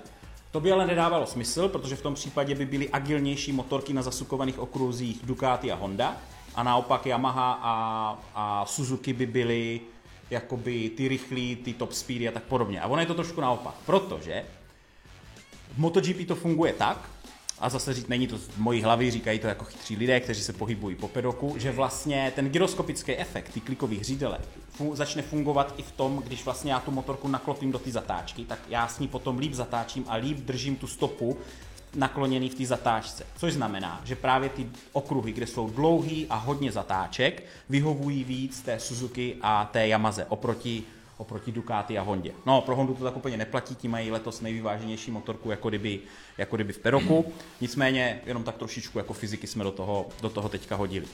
To 0.51 0.59
by 0.59 0.71
ale 0.71 0.87
nedávalo 0.87 1.25
smysl, 1.25 1.69
protože 1.69 1.95
v 1.95 2.01
tom 2.01 2.13
případě 2.13 2.55
by 2.55 2.65
byly 2.65 2.89
agilnější 2.89 3.51
motorky 3.51 3.93
na 3.93 4.01
zasukovaných 4.01 4.59
okruzích 4.59 5.19
Ducati 5.23 5.71
a 5.71 5.75
Honda 5.75 6.17
a 6.55 6.63
naopak 6.63 7.05
Yamaha 7.05 7.59
a, 7.61 7.73
a 8.35 8.65
Suzuki 8.65 9.13
by 9.13 9.25
byly 9.25 9.81
jakoby 10.29 10.89
ty 10.89 11.07
rychlí, 11.07 11.55
ty 11.55 11.73
top 11.73 11.93
speedy 11.93 12.27
a 12.27 12.31
tak 12.31 12.43
podobně. 12.43 12.81
A 12.81 12.87
ono 12.87 13.01
je 13.01 13.07
to 13.07 13.13
trošku 13.13 13.41
naopak, 13.41 13.75
protože 13.85 14.45
v 15.73 15.77
MotoGP 15.77 16.27
to 16.27 16.35
funguje 16.35 16.73
tak, 16.73 17.09
a 17.59 17.69
zase 17.69 17.93
říct, 17.93 18.07
není 18.07 18.27
to 18.27 18.37
z 18.37 18.49
mojí 18.57 18.81
hlavy, 18.81 19.11
říkají 19.11 19.39
to 19.39 19.47
jako 19.47 19.65
chytří 19.65 19.95
lidé, 19.95 20.19
kteří 20.19 20.41
se 20.41 20.53
pohybují 20.53 20.95
po 20.95 21.07
pedoku, 21.07 21.55
že 21.57 21.71
vlastně 21.71 22.31
ten 22.35 22.49
gyroskopický 22.49 23.15
efekt, 23.15 23.49
ty 23.53 23.59
klikových 23.59 23.99
hřídele, 23.99 24.39
fu- 24.79 24.95
začne 24.95 25.21
fungovat 25.21 25.73
i 25.77 25.81
v 25.81 25.91
tom, 25.91 26.23
když 26.25 26.45
vlastně 26.45 26.71
já 26.71 26.79
tu 26.79 26.91
motorku 26.91 27.27
naklopím 27.27 27.71
do 27.71 27.79
té 27.79 27.91
zatáčky, 27.91 28.45
tak 28.45 28.59
já 28.69 28.87
s 28.87 28.99
ní 28.99 29.07
potom 29.07 29.37
líp 29.37 29.53
zatáčím 29.53 30.05
a 30.07 30.15
líp 30.15 30.37
držím 30.37 30.75
tu 30.75 30.87
stopu 30.87 31.37
nakloněný 31.95 32.49
v 32.49 32.55
té 32.55 32.65
zatáčce. 32.65 33.25
Což 33.37 33.53
znamená, 33.53 34.01
že 34.03 34.15
právě 34.15 34.49
ty 34.49 34.69
okruhy, 34.91 35.31
kde 35.31 35.47
jsou 35.47 35.69
dlouhý 35.69 36.27
a 36.29 36.35
hodně 36.35 36.71
zatáček, 36.71 37.43
vyhovují 37.69 38.23
víc 38.23 38.61
té 38.61 38.79
Suzuki 38.79 39.35
a 39.41 39.69
té 39.71 39.87
Yamaze 39.87 40.25
oproti 40.25 40.83
oproti 41.19 41.51
Ducati 41.51 41.97
a 41.97 42.01
Hondě. 42.01 42.31
No, 42.45 42.61
pro 42.61 42.75
Hondu 42.75 42.93
to 42.93 43.03
tak 43.03 43.17
úplně 43.17 43.37
neplatí, 43.37 43.75
ti 43.75 43.87
mají 43.87 44.11
letos 44.11 44.41
nejvyváženější 44.41 45.11
motorku, 45.11 45.51
jako 45.51 45.69
kdyby, 45.69 45.99
jako 46.37 46.55
kdyby 46.55 46.73
v 46.73 46.77
Peroku. 46.77 47.33
Nicméně, 47.61 48.21
jenom 48.25 48.43
tak 48.43 48.57
trošičku 48.57 48.97
jako 48.97 49.13
fyziky 49.13 49.47
jsme 49.47 49.63
do 49.63 49.71
toho, 49.71 50.09
do 50.21 50.29
toho 50.29 50.49
teďka 50.49 50.75
hodili. 50.75 51.05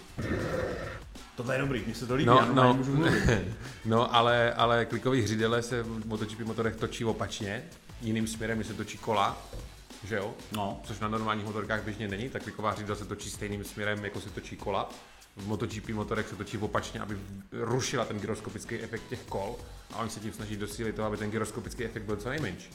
Tohle 1.36 1.56
je 1.56 1.62
dobrý, 1.62 1.84
mně 1.86 1.96
se 1.96 2.08
to 2.08 2.16
líbí, 2.16 2.28
No, 2.28 2.38
já 2.38 2.46
no, 2.46 2.74
můžu 2.74 2.96
mluvit. 2.96 3.24
no 3.86 4.16
ale, 4.16 4.54
ale 4.54 4.86
klikový 4.86 5.22
hřídele 5.22 5.62
se 5.62 5.84
v 5.84 6.08
MotoGP 6.08 6.40
motorech 6.40 6.76
točí 6.76 7.06
opačně, 7.06 7.64
jiným 8.02 8.28
směrem, 8.28 8.58
když 8.58 8.68
se 8.68 8.74
točí 8.74 8.98
kola, 8.98 9.38
že 10.06 10.16
jo? 10.16 10.34
No. 10.52 10.82
Což 10.84 11.00
na 11.00 11.08
normálních 11.08 11.46
motorkách 11.46 11.84
běžně 11.84 12.08
není, 12.08 12.30
tak 12.30 12.44
kliková 12.44 12.72
hřídla 12.72 12.96
se 12.96 13.06
točí 13.06 13.30
stejným 13.30 13.64
směrem, 13.64 14.06
jako 14.06 14.22
se 14.22 14.30
točí 14.30 14.58
kola. 14.58 14.90
V 15.36 15.48
MotoGP 15.48 15.90
motorech 15.90 16.28
se 16.28 16.36
točí 16.36 16.58
opačně, 16.58 17.00
aby 17.00 17.18
rušila 17.52 18.06
ten 18.06 18.20
gyroskopický 18.20 18.80
efekt 18.80 19.04
těch 19.10 19.24
kol 19.24 19.56
a 19.94 19.98
oni 20.00 20.10
se 20.10 20.20
tím 20.20 20.34
snaží 20.34 20.56
dosílit 20.58 20.96
toho, 20.96 21.08
aby 21.08 21.18
ten 21.18 21.32
gyroskopický 21.32 21.86
efekt 21.86 22.04
byl 22.04 22.16
co 22.16 22.30
nejmenší. 22.30 22.70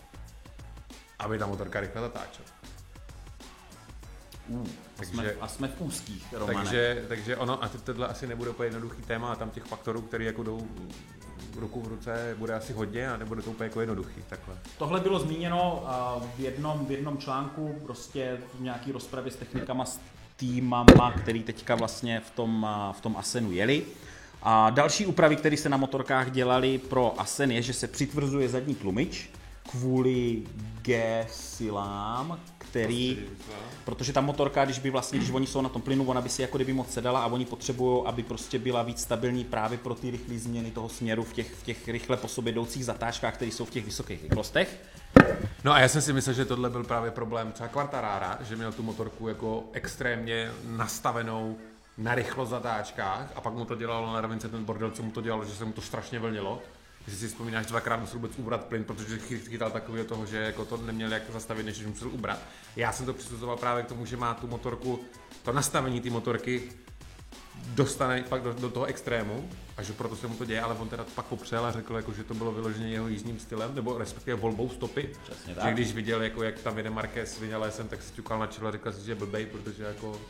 Aby 1.18 1.38
ta 1.38 1.46
motorka 1.46 1.80
rychle 1.80 2.00
zatáčela. 2.00 2.48
A 4.98 5.04
jsme, 5.04 5.22
Takže- 5.22 5.36
a 5.40 5.48
jsme 5.48 5.68
v 5.68 5.80
úzkých, 5.80 6.32
Romane. 6.32 6.54
Takže, 6.54 7.04
takže 7.08 7.36
ono, 7.36 7.64
a 7.64 7.68
to- 7.68 7.78
tohle 7.78 8.08
asi 8.08 8.26
nebude 8.26 8.50
úplně 8.50 8.66
jednoduchý 8.66 9.02
téma, 9.02 9.32
a 9.32 9.36
tam 9.36 9.50
těch 9.50 9.64
faktorů, 9.64 10.02
které 10.02 10.24
jako 10.24 10.42
jdou 10.42 10.68
ruku 11.56 11.80
v 11.80 11.88
ruce, 11.88 12.34
bude 12.38 12.54
asi 12.54 12.72
hodně 12.72 13.10
a 13.10 13.16
nebude 13.16 13.42
to 13.42 13.50
úplně 13.50 13.64
jako 13.64 13.80
jednoduchý 13.80 14.22
takhle. 14.28 14.54
Tohle 14.78 15.00
bylo 15.00 15.18
zmíněno 15.18 15.84
v 16.36 16.40
jednom, 16.40 16.86
v 16.86 16.90
jednom 16.90 17.18
článku, 17.18 17.80
prostě 17.82 18.38
v 18.58 18.60
nějaký 18.60 18.92
rozpravě 18.92 19.32
s 19.32 19.36
technikama, 19.36 19.84
s 19.84 20.00
týmama, 20.36 21.12
který 21.22 21.42
teďka 21.42 21.74
vlastně 21.74 22.20
v 22.20 22.30
tom, 22.30 22.66
v 22.92 23.00
tom 23.00 23.16
Asenu 23.16 23.52
jeli. 23.52 23.82
A 24.42 24.70
další 24.70 25.06
úpravy, 25.06 25.36
které 25.36 25.56
se 25.56 25.68
na 25.68 25.76
motorkách 25.76 26.30
dělaly 26.30 26.78
pro 26.78 27.20
Asen, 27.20 27.50
je, 27.50 27.62
že 27.62 27.72
se 27.72 27.88
přitvrzuje 27.88 28.48
zadní 28.48 28.74
tlumič 28.74 29.30
kvůli 29.70 30.42
G-silám, 30.82 32.40
který, 32.70 33.18
protože 33.84 34.12
ta 34.12 34.20
motorka, 34.20 34.64
když 34.64 34.78
by 34.78 34.90
vlastně, 34.90 35.18
když 35.18 35.30
oni 35.30 35.46
jsou 35.46 35.60
na 35.60 35.68
tom 35.68 35.82
plynu, 35.82 36.04
ona 36.04 36.20
by 36.20 36.28
si 36.28 36.42
jako 36.42 36.58
kdyby 36.58 36.72
moc 36.72 36.92
sedala 36.92 37.20
a 37.20 37.26
oni 37.26 37.44
potřebují, 37.44 38.02
aby 38.06 38.22
prostě 38.22 38.58
byla 38.58 38.82
víc 38.82 39.00
stabilní 39.00 39.44
právě 39.44 39.78
pro 39.78 39.94
ty 39.94 40.10
rychlé 40.10 40.38
změny 40.38 40.70
toho 40.70 40.88
směru 40.88 41.24
v 41.24 41.32
těch, 41.32 41.54
v 41.54 41.62
těch 41.62 41.88
rychle 41.88 42.16
po 42.16 42.28
sobě 42.28 42.52
jdoucích 42.52 42.84
zatáčkách, 42.84 43.34
které 43.34 43.50
jsou 43.50 43.64
v 43.64 43.70
těch 43.70 43.84
vysokých 43.84 44.22
rychlostech. 44.22 44.80
No 45.64 45.72
a 45.72 45.80
já 45.80 45.88
jsem 45.88 46.02
si 46.02 46.12
myslel, 46.12 46.34
že 46.34 46.44
tohle 46.44 46.70
byl 46.70 46.84
právě 46.84 47.10
problém 47.10 47.52
třeba 47.52 47.68
Quartarara, 47.68 48.38
že 48.48 48.56
měl 48.56 48.72
tu 48.72 48.82
motorku 48.82 49.28
jako 49.28 49.64
extrémně 49.72 50.50
nastavenou 50.64 51.56
na 51.98 52.14
rychlo 52.14 52.46
zatáčkách 52.46 53.32
a 53.34 53.40
pak 53.40 53.54
mu 53.54 53.64
to 53.64 53.74
dělalo 53.74 54.12
na 54.12 54.20
rovince 54.20 54.48
ten 54.48 54.64
bordel, 54.64 54.90
co 54.90 55.02
mu 55.02 55.10
to 55.10 55.20
dělalo, 55.20 55.44
že 55.44 55.54
se 55.54 55.64
mu 55.64 55.72
to 55.72 55.80
strašně 55.80 56.18
vlnilo. 56.18 56.62
Jestli 57.06 57.20
si 57.20 57.28
vzpomínáš, 57.28 57.66
dvakrát 57.66 57.96
musel 57.96 58.14
vůbec 58.14 58.32
ubrat 58.38 58.64
plyn, 58.64 58.84
protože 58.84 59.18
chy- 59.18 59.38
chytal 59.38 59.70
takového 59.70 60.04
toho, 60.06 60.26
že 60.26 60.36
jako 60.36 60.64
to 60.64 60.76
neměl 60.76 61.12
jak 61.12 61.22
zastavit, 61.32 61.66
než 61.66 61.86
musel 61.86 62.08
ubrat. 62.08 62.38
Já 62.76 62.92
jsem 62.92 63.06
to 63.06 63.14
přisuzoval 63.14 63.56
právě 63.56 63.82
k 63.82 63.86
tomu, 63.86 64.06
že 64.06 64.16
má 64.16 64.34
tu 64.34 64.46
motorku, 64.46 65.00
to 65.42 65.52
nastavení 65.52 66.00
té 66.00 66.10
motorky 66.10 66.62
dostane 67.74 68.22
fakt 68.22 68.42
do, 68.42 68.52
do 68.52 68.70
toho 68.70 68.86
extrému 68.86 69.50
a 69.76 69.82
že 69.82 69.92
proto 69.92 70.16
se 70.16 70.26
mu 70.26 70.34
to 70.36 70.44
děje, 70.44 70.60
ale 70.60 70.74
on 70.74 70.88
teda 70.88 71.04
pak 71.14 71.26
popřel 71.26 71.66
a 71.66 71.72
řekl, 71.72 71.96
jako, 71.96 72.12
že 72.12 72.24
to 72.24 72.34
bylo 72.34 72.52
vyloženě 72.52 72.88
jeho 72.88 73.08
jízdním 73.08 73.38
stylem, 73.40 73.74
nebo 73.74 73.98
respektive 73.98 74.36
volbou 74.36 74.68
stopy. 74.70 75.10
Přesně 75.22 75.54
Že 75.54 75.60
tak. 75.60 75.74
když 75.74 75.92
viděl, 75.92 76.22
jako, 76.22 76.42
jak 76.42 76.58
tam 76.58 76.76
jede 76.76 76.90
Marquez 76.90 77.40
Vinalesem, 77.40 77.88
tak 77.88 78.02
si 78.02 78.12
ťukal 78.12 78.38
na 78.38 78.46
čelo 78.46 78.68
a 78.68 78.72
říkal 78.72 78.92
si, 78.92 79.04
že 79.04 79.10
je 79.10 79.14
blbej, 79.16 79.46
protože 79.46 79.82
jako 79.84 80.20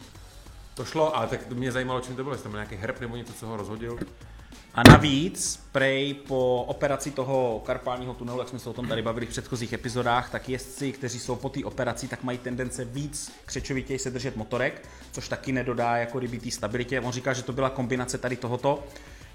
to 0.75 0.85
šlo, 0.85 1.17
ale 1.17 1.27
tak 1.27 1.51
mě 1.51 1.73
zajímalo, 1.73 2.01
čím 2.01 2.17
to 2.17 2.23
bylo, 2.23 2.35
jestli 2.35 2.43
tam 2.43 2.53
byl 2.53 2.59
nějaký 2.61 2.77
herb 2.77 3.01
nebo 3.01 3.17
něco, 3.17 3.33
co 3.33 3.47
ho 3.47 3.57
rozhodil. 3.57 3.99
A 4.75 4.83
navíc, 4.83 5.61
prej 5.73 6.15
po 6.15 6.65
operaci 6.69 7.11
toho 7.11 7.63
karpálního 7.67 8.15
tunelu, 8.15 8.39
jak 8.39 8.49
jsme 8.49 8.59
se 8.59 8.71
o 8.71 8.73
tom 8.73 8.89
tady 8.89 9.03
bavili 9.03 9.27
v 9.27 9.29
předchozích 9.29 9.73
epizodách, 9.73 10.31
tak 10.31 10.49
jezdci, 10.49 10.93
kteří 10.93 11.19
jsou 11.19 11.37
po 11.37 11.49
té 11.49 11.65
operaci, 11.65 12.09
tak 12.09 12.23
mají 12.23 12.39
tendence 12.39 12.85
víc 12.85 13.33
křečovitěji 13.45 13.99
se 13.99 14.11
držet 14.11 14.37
motorek, 14.37 14.89
což 15.13 15.29
taky 15.29 15.53
nedodá 15.53 15.97
jako 15.97 16.21
té 16.21 16.51
stabilitě. 16.51 17.01
On 17.01 17.13
říká, 17.13 17.33
že 17.33 17.43
to 17.43 17.53
byla 17.53 17.71
kombinace 17.71 18.19
tady 18.19 18.37
tohoto. 18.37 18.85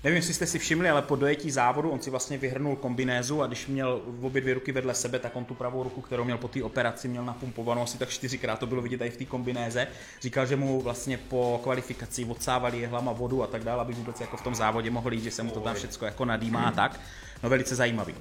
Nevím, 0.05 0.15
jestli 0.15 0.33
jste 0.33 0.45
si 0.45 0.59
všimli, 0.59 0.89
ale 0.89 1.01
po 1.01 1.15
dojetí 1.15 1.51
závodu 1.51 1.89
on 1.89 2.01
si 2.01 2.09
vlastně 2.09 2.37
vyhrnul 2.37 2.75
kombinézu 2.75 3.41
a 3.41 3.47
když 3.47 3.67
měl 3.67 4.01
v 4.05 4.25
obě 4.25 4.41
dvě 4.41 4.53
ruky 4.53 4.71
vedle 4.71 4.93
sebe, 4.93 5.19
tak 5.19 5.35
on 5.35 5.45
tu 5.45 5.53
pravou 5.53 5.83
ruku, 5.83 6.01
kterou 6.01 6.23
měl 6.23 6.37
po 6.37 6.47
té 6.47 6.63
operaci, 6.63 7.07
měl 7.07 7.25
napumpovanou 7.25 7.81
asi 7.81 7.97
tak 7.97 8.09
čtyřikrát, 8.09 8.59
to 8.59 8.67
bylo 8.67 8.81
vidět 8.81 9.01
i 9.01 9.09
v 9.09 9.17
té 9.17 9.25
kombinéze. 9.25 9.87
Říkal, 10.21 10.45
že 10.45 10.55
mu 10.55 10.81
vlastně 10.81 11.17
po 11.17 11.59
kvalifikaci 11.63 12.25
odsávali 12.25 12.79
jehlama 12.79 13.11
vodu 13.11 13.43
a 13.43 13.47
tak 13.47 13.63
dále, 13.63 13.81
aby 13.81 13.93
vůbec 13.93 14.21
jako 14.21 14.37
v 14.37 14.41
tom 14.41 14.55
závodě 14.55 14.91
mohl 14.91 15.13
jít, 15.13 15.23
že 15.23 15.31
se 15.31 15.43
mu 15.43 15.51
to 15.51 15.59
tam 15.59 15.75
všechno 15.75 16.07
jako 16.07 16.25
nadýmá 16.25 16.63
a 16.63 16.71
tak. 16.71 16.99
No 17.43 17.49
velice 17.49 17.75
zajímavý. 17.75 18.13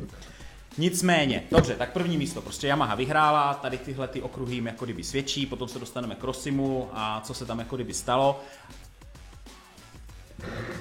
Nicméně, 0.79 1.43
dobře, 1.51 1.75
tak 1.75 1.93
první 1.93 2.19
místo, 2.19 2.43
prostě 2.43 2.67
Yamaha 2.67 2.95
vyhrála, 2.95 3.55
tady 3.55 3.79
tyhle 3.79 4.09
ty 4.09 4.23
okruhy 4.23 4.55
jim 4.55 4.67
jako 4.67 4.85
kdyby 4.85 5.05
svědčí, 5.05 5.47
potom 5.47 5.69
se 5.69 5.79
dostaneme 5.79 6.15
k 6.15 6.25
Rosimu 6.25 6.91
a 6.93 7.21
co 7.21 7.35
se 7.35 7.47
tam 7.47 7.59
jako 7.59 7.77
kdyby 7.77 7.95
stalo. 7.95 8.41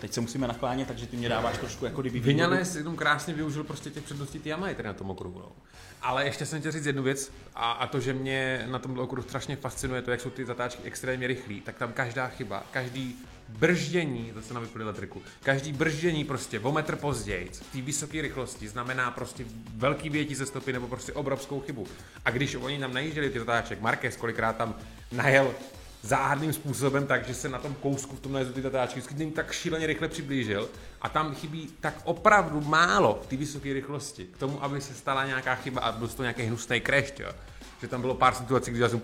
Teď 0.01 0.13
se 0.13 0.21
musíme 0.21 0.47
naklánět, 0.47 0.87
takže 0.87 1.07
ty 1.07 1.17
mě 1.17 1.29
dáváš 1.29 1.57
trošku 1.57 1.85
jako 1.85 2.01
kdyby 2.01 2.19
výhodu. 2.19 2.35
Vinales 2.35 2.75
jenom 2.75 2.95
krásně 2.95 3.33
využil 3.33 3.63
prostě 3.63 3.89
těch 3.89 4.03
předností 4.03 4.39
ty 4.39 4.49
Yamahy 4.49 4.75
tady 4.75 4.87
na 4.87 4.93
tom 4.93 5.09
okruhu. 5.09 5.39
No. 5.39 5.51
Ale 6.01 6.25
ještě 6.25 6.45
jsem 6.45 6.59
chtěl 6.59 6.71
říct 6.71 6.85
jednu 6.85 7.03
věc 7.03 7.31
a, 7.55 7.71
a 7.71 7.87
to, 7.87 7.99
že 7.99 8.13
mě 8.13 8.65
na 8.71 8.79
tomhle 8.79 9.03
okruhu 9.03 9.27
strašně 9.27 9.55
fascinuje 9.55 10.01
to, 10.01 10.11
jak 10.11 10.21
jsou 10.21 10.29
ty 10.29 10.45
zatáčky 10.45 10.83
extrémně 10.83 11.27
rychlý, 11.27 11.61
tak 11.61 11.75
tam 11.75 11.93
každá 11.93 12.27
chyba, 12.27 12.63
každý 12.71 13.15
brždění, 13.49 14.31
zase 14.35 14.53
na 14.53 14.59
vyplý 14.59 14.81
elektriku, 14.81 15.21
každý 15.43 15.73
brždění 15.73 16.23
prostě 16.23 16.59
o 16.59 16.71
metr 16.71 16.95
později 16.95 17.49
v 17.53 17.71
té 17.71 17.81
vysoké 17.81 18.21
rychlosti 18.21 18.67
znamená 18.67 19.11
prostě 19.11 19.45
velký 19.75 20.09
větí 20.09 20.35
ze 20.35 20.45
stopy 20.45 20.73
nebo 20.73 20.87
prostě 20.87 21.13
obrovskou 21.13 21.59
chybu. 21.59 21.87
A 22.25 22.31
když 22.31 22.55
oni 22.55 22.79
tam 22.79 22.93
najížděli 22.93 23.29
ty 23.29 23.39
zatáček, 23.39 23.81
Marquez 23.81 24.15
kolikrát 24.15 24.57
tam 24.57 24.75
najel 25.11 25.53
záhadným 26.03 26.53
způsobem 26.53 27.07
tak, 27.07 27.27
že 27.27 27.33
se 27.33 27.49
na 27.49 27.59
tom 27.59 27.73
kousku 27.73 28.15
v 28.15 28.19
tom 28.19 28.31
najezdu 28.31 28.53
ty 28.53 28.61
zatáčky 28.61 28.99
vždycky 28.99 29.25
tak 29.31 29.51
šíleně 29.51 29.87
rychle 29.87 30.07
přiblížil 30.07 30.69
a 31.01 31.09
tam 31.09 31.35
chybí 31.35 31.69
tak 31.81 31.93
opravdu 32.03 32.61
málo 32.61 33.19
v 33.23 33.27
té 33.27 33.35
vysoké 33.35 33.73
rychlosti 33.73 34.25
k 34.25 34.37
tomu, 34.37 34.63
aby 34.63 34.81
se 34.81 34.93
stala 34.93 35.25
nějaká 35.25 35.55
chyba 35.55 35.81
a 35.81 35.91
byl 35.91 36.07
to 36.07 36.21
nějaký 36.21 36.41
hnusný 36.41 36.81
crash, 36.81 37.19
jo. 37.19 37.31
Že 37.81 37.87
tam 37.87 38.01
bylo 38.01 38.15
pár 38.15 38.33
situací, 38.35 38.71
kdy 38.71 38.79
já 38.79 38.89
jsem 38.89 39.01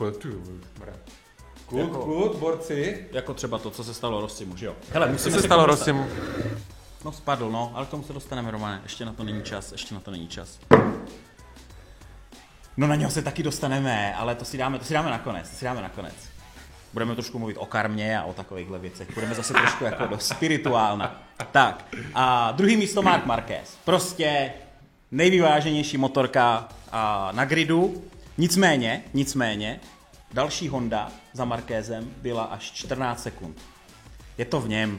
mra. 0.79 0.93
Kud, 1.65 1.77
Jako- 1.79 2.03
kud, 2.05 2.35
borci. 2.37 3.05
Jako 3.11 3.33
třeba 3.33 3.57
to, 3.57 3.69
co 3.71 3.83
se 3.83 3.93
stalo 3.93 4.21
Rosimu, 4.21 4.57
že 4.57 4.65
jo? 4.65 4.75
Hele, 4.91 5.15
Co 5.17 5.31
se 5.31 5.41
stalo 5.41 5.63
tomu 5.63 5.67
dostat. 5.67 5.91
Rosim? 5.91 6.05
No 7.05 7.11
spadl, 7.11 7.51
no, 7.51 7.71
ale 7.75 7.85
k 7.85 7.89
tomu 7.89 8.03
se 8.03 8.13
dostaneme, 8.13 8.51
Romane. 8.51 8.79
Ještě 8.83 9.05
na 9.05 9.13
to 9.13 9.23
není 9.23 9.43
čas, 9.43 9.71
ještě 9.71 9.93
na 9.93 9.99
to 9.99 10.11
není 10.11 10.27
čas. 10.27 10.59
No 12.77 12.87
na 12.87 12.95
něho 12.95 13.11
se 13.11 13.21
taky 13.21 13.43
dostaneme, 13.43 14.15
ale 14.15 14.35
to 14.35 14.45
si 14.45 14.57
dáme, 14.57 14.79
to 14.79 14.85
si 14.85 14.93
dáme 14.93 15.09
nakonec, 15.11 15.49
to 15.49 15.55
si 15.55 15.65
dáme 15.65 15.81
nakonec. 15.81 16.28
Budeme 16.93 17.15
trošku 17.15 17.39
mluvit 17.39 17.57
o 17.57 17.65
karmě 17.65 18.19
a 18.19 18.23
o 18.23 18.33
takovýchhle 18.33 18.79
věcech. 18.79 19.13
Budeme 19.13 19.35
zase 19.35 19.53
trošku 19.53 19.83
jako 19.83 20.07
do 20.07 20.19
spirituálna. 20.19 21.21
Tak, 21.51 21.85
a 22.13 22.51
druhý 22.51 22.77
místo 22.77 23.01
Mark 23.01 23.25
Marquez. 23.25 23.77
Prostě 23.85 24.51
nejvyváženější 25.11 25.97
motorka 25.97 26.69
a, 26.91 27.31
na 27.31 27.45
gridu. 27.45 28.03
Nicméně, 28.37 29.03
nicméně, 29.13 29.79
další 30.33 30.67
Honda 30.67 31.11
za 31.33 31.45
Markézem 31.45 32.13
byla 32.21 32.43
až 32.43 32.71
14 32.71 33.23
sekund. 33.23 33.61
Je 34.37 34.45
to 34.45 34.61
v 34.61 34.69
něm. 34.69 34.97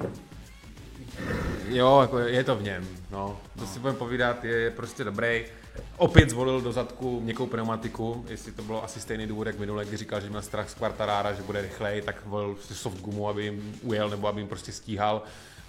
Jo, 1.68 1.98
jako 2.00 2.18
je 2.18 2.44
to 2.44 2.56
v 2.56 2.62
něm, 2.62 2.88
no. 3.10 3.40
To 3.58 3.66
si 3.66 3.78
budeme 3.78 3.98
povídat, 3.98 4.44
je, 4.44 4.56
je 4.56 4.70
prostě 4.70 5.04
dobrý. 5.04 5.44
Opět 5.96 6.30
zvolil 6.30 6.60
do 6.60 6.72
zadku 6.72 7.20
měkkou 7.20 7.46
pneumatiku, 7.46 8.24
jestli 8.28 8.52
to 8.52 8.62
bylo 8.62 8.84
asi 8.84 9.00
stejný 9.00 9.26
důvod, 9.26 9.46
jak 9.46 9.58
minule, 9.58 9.84
kdy 9.84 9.96
říkal, 9.96 10.20
že 10.20 10.28
měl 10.28 10.42
strach 10.42 10.70
z 10.70 10.74
Quartarara, 10.74 11.32
že 11.32 11.42
bude 11.42 11.62
rychlej, 11.62 12.02
tak 12.02 12.26
volil 12.26 12.56
soft 12.72 13.00
gumu, 13.00 13.28
aby 13.28 13.44
jim 13.44 13.78
ujel 13.82 14.10
nebo 14.10 14.28
aby 14.28 14.40
jim 14.40 14.48
prostě 14.48 14.72
stíhal. 14.72 15.22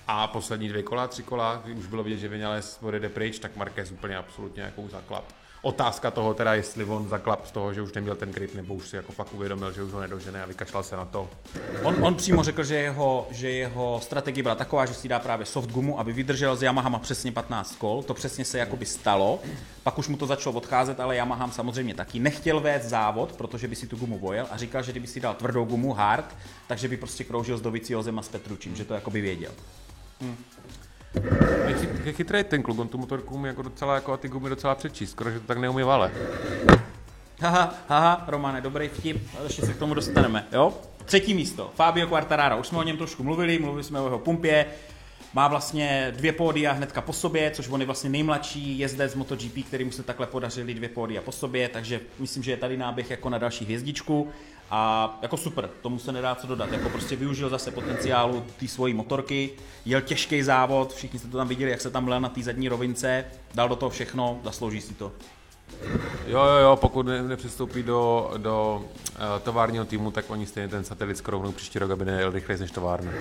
A 0.07 0.27
poslední 0.27 0.69
dvě 0.69 0.83
kola, 0.83 1.07
tři 1.07 1.23
kola, 1.23 1.63
už 1.77 1.85
bylo 1.85 2.03
vidět, 2.03 2.17
že 2.17 2.27
Vinales 2.27 2.79
odjede 2.81 3.09
pryč, 3.09 3.39
tak 3.39 3.55
Marquez 3.55 3.91
úplně 3.91 4.17
absolutně 4.17 4.63
jako 4.63 4.87
zaklap. 4.91 5.25
Otázka 5.63 6.11
toho 6.11 6.33
teda, 6.33 6.53
jestli 6.53 6.83
on 6.83 7.09
zaklap 7.09 7.45
z 7.45 7.51
toho, 7.51 7.73
že 7.73 7.81
už 7.81 7.93
neměl 7.93 8.15
ten 8.15 8.31
grip, 8.31 8.55
nebo 8.55 8.73
už 8.73 8.87
si 8.87 8.95
jako 8.95 9.11
fakt 9.11 9.33
uvědomil, 9.33 9.71
že 9.71 9.83
už 9.83 9.91
ho 9.91 10.01
nedožene 10.01 10.43
a 10.43 10.45
vykašlal 10.45 10.83
se 10.83 10.95
na 10.95 11.05
to. 11.05 11.29
On, 11.83 11.95
on 12.01 12.15
přímo 12.15 12.43
řekl, 12.43 12.63
že 12.63 12.75
jeho, 12.75 13.27
že 13.31 13.49
jeho 13.49 13.99
strategie 14.03 14.43
byla 14.43 14.55
taková, 14.55 14.85
že 14.85 14.93
si 14.93 15.07
dá 15.07 15.19
právě 15.19 15.45
soft 15.45 15.71
gumu, 15.71 15.99
aby 15.99 16.13
vydržel 16.13 16.55
s 16.55 16.63
Yamahama 16.63 16.99
přesně 16.99 17.31
15 17.31 17.75
kol. 17.75 18.03
To 18.03 18.13
přesně 18.13 18.45
se 18.45 18.57
jakoby 18.57 18.85
stalo. 18.85 19.39
Pak 19.83 19.97
už 19.97 20.07
mu 20.07 20.17
to 20.17 20.25
začalo 20.25 20.55
odcházet, 20.55 20.99
ale 20.99 21.15
Yamaham 21.15 21.51
samozřejmě 21.51 21.93
taky 21.93 22.19
nechtěl 22.19 22.59
vést 22.59 22.83
závod, 22.83 23.31
protože 23.31 23.67
by 23.67 23.75
si 23.75 23.87
tu 23.87 23.95
gumu 23.97 24.19
vojel 24.19 24.47
a 24.51 24.57
říkal, 24.57 24.83
že 24.83 24.91
kdyby 24.91 25.07
si 25.07 25.19
dal 25.19 25.33
tvrdou 25.33 25.65
gumu, 25.65 25.93
hard, 25.93 26.37
takže 26.67 26.87
by 26.87 26.97
prostě 26.97 27.23
kroužil 27.23 27.57
s 27.57 27.61
Doviciozem 27.61 28.19
a 28.19 28.21
s 28.21 28.27
Petručím, 28.29 28.75
že 28.75 28.85
to 28.85 28.93
jakoby 28.93 29.21
věděl. 29.21 29.51
Chy- 30.21 30.35
je 32.03 32.13
chytrý 32.13 32.43
ten 32.43 32.63
kluk, 32.63 32.79
on 32.79 32.87
tu 32.87 32.97
motorku 32.97 33.35
umí 33.35 33.47
jako 33.47 33.61
docela 33.61 33.95
jako 33.95 34.13
a 34.13 34.17
ty 34.17 34.27
gumy 34.27 34.49
docela 34.49 34.75
přečíst, 34.75 35.11
skoro, 35.11 35.31
že 35.31 35.39
to 35.39 35.47
tak 35.47 35.57
neumí 35.57 35.83
vale. 35.83 36.11
Haha, 37.39 37.73
haha, 37.87 38.25
Romane, 38.27 38.61
dobrý 38.61 38.87
vtip, 38.87 39.27
ještě 39.43 39.65
se 39.65 39.73
k 39.73 39.77
tomu 39.77 39.93
dostaneme, 39.93 40.47
jo? 40.51 40.73
Třetí 41.05 41.33
místo, 41.33 41.71
Fabio 41.75 42.07
Quartararo, 42.07 42.57
už 42.57 42.67
jsme 42.67 42.77
o 42.77 42.83
něm 42.83 42.97
trošku 42.97 43.23
mluvili, 43.23 43.59
mluvili 43.59 43.83
jsme 43.83 43.99
o 43.99 44.05
jeho 44.05 44.19
pumpě, 44.19 44.65
má 45.33 45.47
vlastně 45.47 46.13
dvě 46.15 46.31
pódia 46.31 46.71
hnedka 46.71 47.01
po 47.01 47.13
sobě, 47.13 47.51
což 47.51 47.69
on 47.69 47.79
je 47.79 47.85
vlastně 47.85 48.09
nejmladší 48.09 48.79
jezdec 48.79 49.11
z 49.11 49.15
MotoGP, 49.15 49.65
kterým 49.67 49.91
se 49.91 50.03
takhle 50.03 50.27
podařili 50.27 50.73
dvě 50.73 50.89
pódia 50.89 51.21
po 51.21 51.31
sobě, 51.31 51.69
takže 51.69 51.99
myslím, 52.19 52.43
že 52.43 52.51
je 52.51 52.57
tady 52.57 52.77
náběh 52.77 53.09
jako 53.09 53.29
na 53.29 53.37
další 53.37 53.65
hvězdičku. 53.65 54.31
A 54.73 55.11
jako 55.21 55.37
super, 55.37 55.69
tomu 55.81 55.99
se 55.99 56.11
nedá 56.11 56.35
co 56.35 56.47
dodat. 56.47 56.71
Jako 56.71 56.89
prostě 56.89 57.15
využil 57.15 57.49
zase 57.49 57.71
potenciálu 57.71 58.45
té 58.59 58.67
svojí 58.67 58.93
motorky, 58.93 59.49
jel 59.85 60.01
těžký 60.01 60.43
závod, 60.43 60.93
všichni 60.93 61.19
jste 61.19 61.27
to 61.27 61.37
tam 61.37 61.47
viděli, 61.47 61.71
jak 61.71 61.81
se 61.81 61.91
tam 61.91 62.05
byl 62.05 62.19
na 62.19 62.29
té 62.29 62.43
zadní 62.43 62.69
rovince, 62.69 63.25
dal 63.55 63.69
do 63.69 63.75
toho 63.75 63.89
všechno, 63.89 64.39
zaslouží 64.43 64.81
si 64.81 64.93
to. 64.93 65.11
Jo, 66.27 66.43
jo, 66.45 66.55
jo, 66.61 66.75
pokud 66.75 67.05
ne, 67.05 67.23
nepřistoupí 67.23 67.83
do, 67.83 68.31
do 68.37 68.83
uh, 68.85 69.39
továrního 69.43 69.85
týmu, 69.85 70.11
tak 70.11 70.25
oni 70.29 70.45
stejně 70.45 70.67
ten 70.67 70.83
satelit 70.83 71.17
skrovnou 71.17 71.51
příští 71.51 71.79
rok, 71.79 71.91
aby 71.91 72.05
nejel 72.05 72.31
rychleji 72.31 72.61
než 72.61 72.71
továrna. 72.71 73.11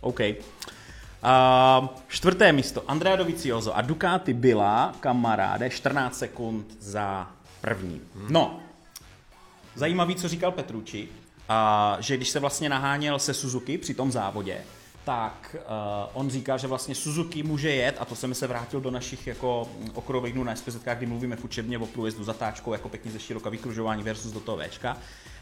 OK. 0.00 0.20
Uh, 0.20 1.88
čtvrté 2.08 2.52
místo, 2.52 2.82
Andrea 2.88 3.16
Dovizioso 3.16 3.76
a 3.76 3.80
Ducati 3.80 4.34
byla, 4.34 4.92
kamaráde, 5.00 5.70
14 5.70 6.18
sekund 6.18 6.66
za 6.80 7.35
první. 7.66 8.00
No, 8.28 8.60
zajímavý, 9.74 10.14
co 10.14 10.28
říkal 10.28 10.52
Petrucci, 10.52 11.08
a 11.48 11.96
že 12.00 12.16
když 12.16 12.28
se 12.28 12.40
vlastně 12.40 12.68
naháněl 12.68 13.18
se 13.18 13.34
Suzuki 13.34 13.78
při 13.78 13.94
tom 13.94 14.12
závodě, 14.12 14.58
tak 15.04 15.56
uh, 15.58 16.10
on 16.12 16.30
říká, 16.30 16.56
že 16.56 16.66
vlastně 16.66 16.94
Suzuki 16.94 17.42
může 17.42 17.70
jet, 17.70 17.96
a 17.98 18.04
to 18.04 18.14
jsem 18.14 18.34
se 18.34 18.46
vrátil 18.46 18.80
do 18.80 18.90
našich 18.90 19.26
jako 19.26 19.68
okruhových 19.94 20.32
dnů 20.32 20.44
na 20.44 20.56
SPZ, 20.56 20.76
kdy 20.94 21.06
mluvíme 21.06 21.36
v 21.36 21.44
učebně 21.44 21.78
o 21.78 21.86
průjezdu 21.86 22.24
zatáčkou, 22.24 22.72
jako 22.72 22.88
pěkně 22.88 23.10
ze 23.10 23.18
široka 23.18 23.50
vykružování 23.50 24.02
versus 24.02 24.32
do 24.32 24.40
toho 24.40 24.58
Včka, 24.58 24.96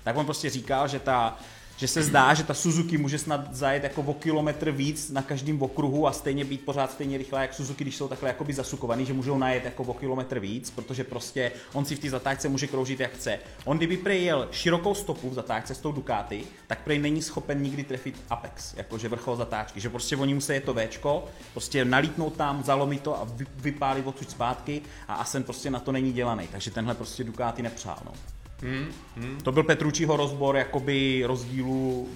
tak 0.04 0.16
on 0.16 0.25
prostě 0.25 0.50
říkal, 0.50 0.88
že 0.88 0.99
ta 1.00 1.38
že 1.76 1.88
se 1.88 2.02
zdá, 2.02 2.35
že 2.35 2.43
ta 2.43 2.54
Suzuki 2.54 2.99
může 2.99 3.19
snad 3.19 3.54
zajet 3.54 3.85
jako 3.85 4.02
o 4.02 4.14
kilometr 4.14 4.71
víc 4.71 5.11
na 5.11 5.23
každém 5.23 5.62
okruhu 5.62 6.07
a 6.07 6.12
stejně 6.12 6.45
být 6.45 6.64
pořád 6.64 6.90
stejně 6.90 7.19
rychlá, 7.19 7.43
jak 7.43 7.54
Suzuki, 7.54 7.85
když 7.85 7.97
jsou 7.97 8.09
takhle 8.09 8.28
jakoby 8.28 8.52
zasukovaný, 8.52 9.07
že 9.07 9.12
můžou 9.12 9.38
najet 9.38 9.64
jako 9.64 9.83
o 9.83 9.95
kilometr 9.95 10.38
víc, 10.38 10.71
protože 10.71 11.04
prostě 11.04 11.52
on 11.73 11.85
si 11.85 11.97
v 11.97 11.99
té 11.99 12.11
zatáčce 12.11 12.49
může 12.49 12.66
kroužit 12.66 13.00
jak 13.00 13.12
chce. 13.12 13.38
On 13.64 13.76
kdyby 13.76 13.97
prej 13.97 14.25
jel 14.25 14.49
širokou 14.50 14.95
stopu 14.95 15.31
v 15.31 15.35
zatáčce 15.35 15.75
s 15.75 15.78
tou 15.78 15.93
Ducati, 15.93 16.45
tak 16.66 16.78
prej 16.85 16.99
není 16.99 17.23
schopen 17.23 17.62
nikdy 17.62 17.85
trefit 17.85 18.23
Apex, 18.31 18.75
jakože 18.75 19.09
vrchol 19.09 19.37
zatáčky, 19.37 19.81
že 19.81 19.90
prostě 19.90 20.16
oni 20.16 20.35
musí 20.35 20.52
jet 20.52 20.64
to 20.64 20.75
Včko, 20.75 21.25
prostě 21.52 21.85
nalítnout 21.85 22.37
tam, 22.37 22.62
zalomit 22.62 23.00
to 23.00 23.21
a 23.21 23.25
vy, 23.25 23.47
vypálit 23.57 24.07
odsud 24.07 24.31
zpátky 24.31 24.83
a 25.09 25.14
Asen 25.14 25.43
prostě 25.43 25.71
na 25.71 25.81
to 25.81 25.93
není 25.93 26.12
dělaný, 26.12 26.49
takže 26.52 26.71
tenhle 26.71 26.95
prostě 26.95 27.25
Ducati 27.25 27.62
nepřál. 27.62 27.99
No. 28.04 28.33
Hmm, 28.62 28.87
hmm. 29.16 29.40
To 29.40 29.52
byl 29.52 29.62
Petrucciho 29.62 30.16
rozbor 30.16 30.56
jakoby 30.56 31.23
rozdílu 31.26 32.08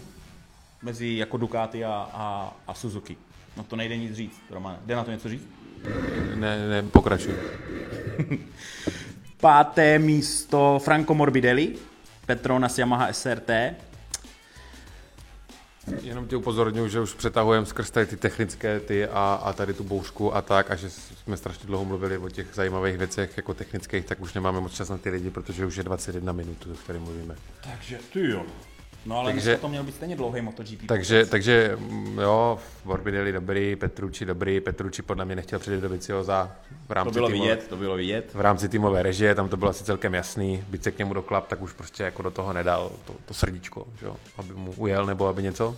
mezi 0.82 1.16
jako 1.16 1.36
Ducati 1.36 1.84
a, 1.84 2.10
a, 2.12 2.56
a 2.66 2.74
Suzuki. 2.74 3.16
No 3.56 3.64
to 3.64 3.76
nejde 3.76 3.96
nic 3.96 4.14
říct, 4.14 4.42
Roman. 4.50 4.78
Jde 4.86 4.96
na 4.96 5.04
to 5.04 5.10
něco 5.10 5.28
říct? 5.28 5.48
Ne, 6.34 6.68
ne, 6.68 6.82
pokračuj. 6.82 7.34
Páté 9.40 9.98
místo 9.98 10.80
Franco 10.84 11.14
Morbidelli, 11.14 11.74
Petronas 12.26 12.78
Yamaha 12.78 13.12
SRT. 13.12 13.50
Jenom 16.02 16.26
tě 16.26 16.36
upozorňuji, 16.36 16.90
že 16.90 17.00
už 17.00 17.14
přetahujeme 17.14 17.66
skrz 17.66 17.90
tady 17.90 18.06
ty 18.06 18.16
technické 18.16 18.80
ty 18.80 19.06
a, 19.06 19.40
a 19.44 19.52
tady 19.52 19.74
tu 19.74 19.84
boušku 19.84 20.36
a 20.36 20.42
tak 20.42 20.70
a 20.70 20.74
že 20.74 20.90
jsme 20.90 21.36
strašně 21.36 21.66
dlouho 21.66 21.84
mluvili 21.84 22.18
o 22.18 22.28
těch 22.28 22.46
zajímavých 22.54 22.98
věcech 22.98 23.36
jako 23.36 23.54
technických, 23.54 24.04
tak 24.04 24.20
už 24.20 24.34
nemáme 24.34 24.60
moc 24.60 24.72
čas 24.72 24.88
na 24.88 24.98
ty 24.98 25.10
lidi, 25.10 25.30
protože 25.30 25.66
už 25.66 25.76
je 25.76 25.82
21 25.82 26.32
minut, 26.32 26.68
o 26.72 26.74
kterém 26.74 27.02
mluvíme. 27.02 27.36
Takže 27.64 27.98
ty 28.12 28.30
jo. 28.30 28.46
No 29.06 29.18
ale 29.18 29.32
takže, 29.32 29.56
to 29.56 29.68
měl 29.68 29.84
být 29.84 29.94
stejně 29.94 30.16
dlouhý 30.16 30.40
MotoGP. 30.40 30.86
Takže, 30.88 31.26
takže 31.26 31.78
jo, 32.20 32.58
Morbidelli 32.84 33.32
dobrý, 33.32 33.76
Petrucci 33.76 34.24
dobrý, 34.24 34.60
Petrucci 34.60 35.02
podle 35.02 35.24
mě 35.24 35.36
nechtěl 35.36 35.58
přijet 35.58 35.80
do 35.80 35.88
Vicioza 35.88 36.52
v 36.88 36.92
rámci 36.92 37.08
to 37.08 37.14
bylo 37.14 37.28
týmové, 37.28 37.50
vidět, 37.50 37.68
to 37.68 37.76
bylo 37.76 37.96
vidět. 37.96 38.34
V 38.34 38.40
rámci 38.40 38.68
týmové 38.68 39.02
režie, 39.02 39.34
tam 39.34 39.48
to 39.48 39.56
bylo 39.56 39.70
asi 39.70 39.84
celkem 39.84 40.14
jasný, 40.14 40.64
byť 40.68 40.82
se 40.82 40.90
k 40.90 40.98
němu 40.98 41.14
doklap, 41.14 41.48
tak 41.48 41.62
už 41.62 41.72
prostě 41.72 42.02
jako 42.02 42.22
do 42.22 42.30
toho 42.30 42.52
nedal 42.52 42.90
to, 43.04 43.14
to 43.26 43.34
srdíčko, 43.34 43.86
že 44.00 44.06
jo, 44.06 44.16
aby 44.36 44.54
mu 44.54 44.72
ujel 44.76 45.06
nebo 45.06 45.26
aby 45.26 45.42
něco. 45.42 45.76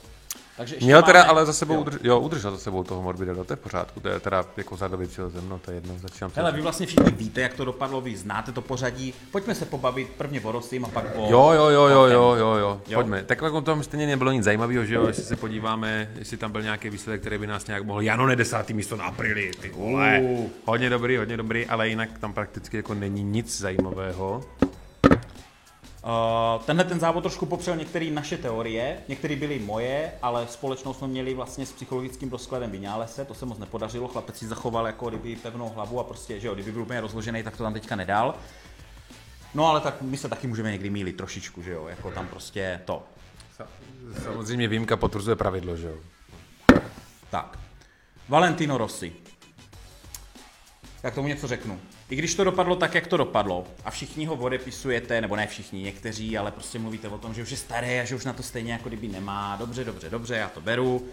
Takže 0.61 0.75
ještě 0.75 0.85
Měl 0.87 1.03
teda 1.03 1.19
máme- 1.19 1.31
ale 1.31 1.47
za 1.47 1.53
sebou, 1.53 1.75
jo. 1.75 1.81
udrž, 1.81 1.97
jo, 2.03 2.21
udržel 2.21 2.51
za 2.51 2.59
sebou 2.59 2.85
toho 2.85 3.03
Morbidelli, 3.03 3.45
to 3.45 3.53
je 3.53 3.57
v 3.57 3.61
pořádku, 3.61 4.01
to 4.01 4.09
je 4.09 4.21
teda 4.21 4.45
jako 4.57 4.77
za 4.77 4.89
Dovizioza, 4.89 5.41
no 5.49 5.59
to 5.59 5.71
je 5.71 5.77
jedno, 5.77 5.95
začínám 5.99 6.31
Hele, 6.35 6.53
vy 6.53 6.61
vlastně 6.61 6.87
všichni 6.87 7.11
víte, 7.13 7.41
jak 7.41 7.55
to 7.55 7.65
dopadlo, 7.65 8.01
vy 8.01 8.17
znáte 8.17 8.53
to 8.53 8.61
pořadí. 8.63 9.15
Pojďme 9.31 9.55
se 9.55 9.65
pobavit 9.65 10.09
prvně 10.19 10.41
o 10.41 10.53
Rosim 10.53 10.85
a 10.85 10.89
pak 10.89 11.05
o... 11.17 11.27
Jo, 11.31 11.51
jo, 11.55 11.69
jo, 11.69 11.87
jo, 11.87 12.01
o 12.01 12.07
jo, 12.07 12.35
jo, 12.37 12.57
jo, 12.59 12.79
pojďme. 12.95 13.23
Tak 13.23 13.43
jako 13.43 13.61
tom 13.61 13.83
stejně 13.83 14.07
nebylo 14.07 14.33
nic 14.33 14.45
zajímavého, 14.45 14.85
že 14.85 14.95
jo, 14.95 15.07
jestli 15.07 15.23
se 15.23 15.37
podíváme, 15.37 16.11
jestli 16.19 16.37
tam 16.37 16.53
byl 16.53 16.63
nějaký 16.63 16.91
výsledek, 16.91 17.21
který 17.21 17.39
by 17.39 17.47
nás 17.47 17.67
nějak 17.67 17.85
mohl, 17.85 18.01
Janone 18.01 18.37
desátý 18.37 18.75
místo 18.75 18.97
na 18.97 19.05
apríli, 19.05 19.51
ty 19.61 19.69
vole. 19.69 20.23
Hodně 20.65 20.91
dobrý, 20.91 21.17
hodně 21.17 21.37
dobrý, 21.37 21.67
ale 21.67 21.89
jinak 21.89 22.19
tam 22.19 22.33
prakticky 22.33 22.77
jako 22.77 22.95
není 22.95 23.23
nic 23.23 23.61
zajímavého. 23.61 24.45
Uh, 26.05 26.63
tenhle 26.65 26.85
ten 26.85 27.01
závod 27.01 27.23
trošku 27.23 27.47
popřel 27.47 27.77
některé 27.77 28.11
naše 28.11 28.37
teorie, 28.39 28.99
některé 29.09 29.37
byly 29.37 29.59
moje, 29.59 30.13
ale 30.23 30.47
společnou 30.47 30.95
jsme 30.95 31.09
měli 31.09 31.35
vlastně 31.35 31.67
s 31.67 31.73
psychologickým 31.73 32.31
rozkladem 32.31 32.71
Vinálese, 32.71 33.25
to 33.25 33.35
se 33.35 33.47
moc 33.47 33.59
nepodařilo, 33.59 34.09
chlapec 34.09 34.39
si 34.39 34.47
zachoval 34.47 34.87
jako 34.87 35.09
kdyby 35.09 35.37
pevnou 35.37 35.69
hlavu 35.69 36.01
a 36.01 36.05
prostě, 36.05 36.41
že 36.41 36.47
jo, 36.49 36.55
kdyby 36.55 36.73
byl 36.73 36.83
úplně 36.83 37.01
rozložený, 37.01 37.43
tak 37.43 37.57
to 37.57 37.63
tam 37.63 37.73
teďka 37.73 37.97
nedal. 37.97 38.35
No 39.55 39.67
ale 39.67 39.81
tak 39.81 40.03
my 40.03 40.17
se 40.17 40.29
taky 40.29 40.47
můžeme 40.47 40.71
někdy 40.73 40.91
mílit 40.91 41.17
trošičku, 41.17 41.63
že 41.63 41.73
jo, 41.73 41.87
jako 41.89 42.11
tam 42.11 42.29
prostě 42.29 42.81
to. 42.85 43.03
Sa- 43.59 43.69
Samozřejmě 44.25 44.69
výjimka 44.69 44.97
potvrzuje 44.97 45.37
pravidlo, 45.37 45.77
že 45.77 45.87
jo. 45.87 45.97
Tak. 47.31 47.59
Valentino 48.29 48.79
Rossi. 48.79 49.13
Jak 51.03 51.15
tomu 51.15 51.29
něco 51.29 51.47
řeknu? 51.49 51.81
I 52.11 52.17
když 52.17 52.35
to 52.35 52.45
dopadlo 52.45 52.77
tak, 52.77 52.95
jak 52.95 53.07
to 53.07 53.17
dopadlo, 53.17 53.65
a 53.85 53.91
všichni 53.91 54.27
ho 54.27 54.35
odepisujete, 54.35 55.21
nebo 55.21 55.37
ne 55.37 55.47
všichni, 55.47 55.83
někteří, 55.83 56.39
ale 56.39 56.51
prostě 56.51 56.79
mluvíte 56.79 57.09
o 57.09 57.19
tom, 57.19 57.35
že 57.35 57.43
už 57.43 57.51
je 57.51 57.57
starý 57.57 58.01
a 58.01 58.05
že 58.05 58.15
už 58.15 58.25
na 58.25 58.33
to 58.33 58.43
stejně 58.43 58.73
jako 58.73 58.89
kdyby 58.89 59.09
nemá. 59.09 59.57
Dobře, 59.57 59.85
dobře, 59.85 60.11
dobře, 60.11 60.35
já 60.35 60.49
to 60.49 60.61
beru. 60.61 61.07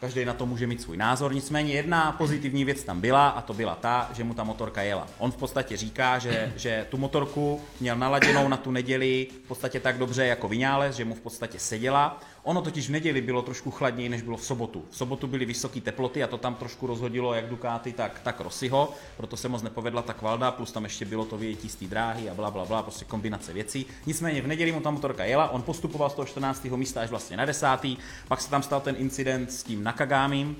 Každý 0.00 0.24
na 0.24 0.34
to 0.34 0.46
může 0.46 0.66
mít 0.66 0.82
svůj 0.82 0.96
názor, 0.96 1.34
nicméně 1.34 1.72
jedna 1.72 2.12
pozitivní 2.12 2.64
věc 2.64 2.84
tam 2.84 3.00
byla 3.00 3.28
a 3.28 3.42
to 3.42 3.54
byla 3.54 3.74
ta, 3.74 4.10
že 4.14 4.24
mu 4.24 4.34
ta 4.34 4.44
motorka 4.44 4.82
jela. 4.82 5.08
On 5.18 5.32
v 5.32 5.36
podstatě 5.36 5.76
říká, 5.76 6.18
že, 6.18 6.52
že 6.56 6.86
tu 6.90 6.96
motorku 6.96 7.60
měl 7.80 7.96
naladěnou 7.96 8.48
na 8.48 8.56
tu 8.56 8.70
neděli 8.70 9.26
v 9.44 9.48
podstatě 9.48 9.80
tak 9.80 9.98
dobře 9.98 10.26
jako 10.26 10.48
Vinales, 10.48 10.96
že 10.96 11.04
mu 11.04 11.14
v 11.14 11.20
podstatě 11.20 11.58
seděla. 11.58 12.20
Ono 12.46 12.62
totiž 12.62 12.88
v 12.88 12.90
neděli 12.90 13.20
bylo 13.20 13.42
trošku 13.42 13.70
chladněji, 13.70 14.08
než 14.08 14.22
bylo 14.22 14.36
v 14.36 14.44
sobotu. 14.44 14.84
V 14.90 14.96
sobotu 14.96 15.26
byly 15.26 15.44
vysoké 15.44 15.80
teploty 15.80 16.22
a 16.22 16.26
to 16.26 16.38
tam 16.38 16.54
trošku 16.54 16.86
rozhodilo 16.86 17.34
jak 17.34 17.48
Ducati, 17.48 17.92
tak, 17.92 18.20
tak 18.20 18.40
Rossiho, 18.40 18.92
proto 19.16 19.36
se 19.36 19.48
moc 19.48 19.62
nepovedla 19.62 20.02
ta 20.02 20.12
kvalda, 20.12 20.50
plus 20.50 20.72
tam 20.72 20.84
ještě 20.84 21.04
bylo 21.04 21.24
to 21.24 21.38
vyjetí 21.38 21.68
z 21.68 21.74
té 21.74 21.84
dráhy 21.84 22.30
a 22.30 22.34
bla, 22.34 22.50
bla, 22.50 22.64
bla, 22.64 22.82
prostě 22.82 23.04
kombinace 23.04 23.52
věcí. 23.52 23.86
Nicméně 24.06 24.42
v 24.42 24.46
neděli 24.46 24.72
mu 24.72 24.80
ta 24.80 24.90
motorka 24.90 25.24
jela, 25.24 25.50
on 25.50 25.62
postupoval 25.62 26.10
z 26.10 26.14
toho 26.14 26.26
14. 26.26 26.64
místa 26.64 27.00
až 27.00 27.10
vlastně 27.10 27.36
na 27.36 27.44
10. 27.44 27.66
Pak 28.28 28.40
se 28.40 28.50
tam 28.50 28.62
stal 28.62 28.80
ten 28.80 28.94
incident 28.98 29.52
s 29.52 29.62
tím 29.62 29.84
Nakagámím, 29.84 30.56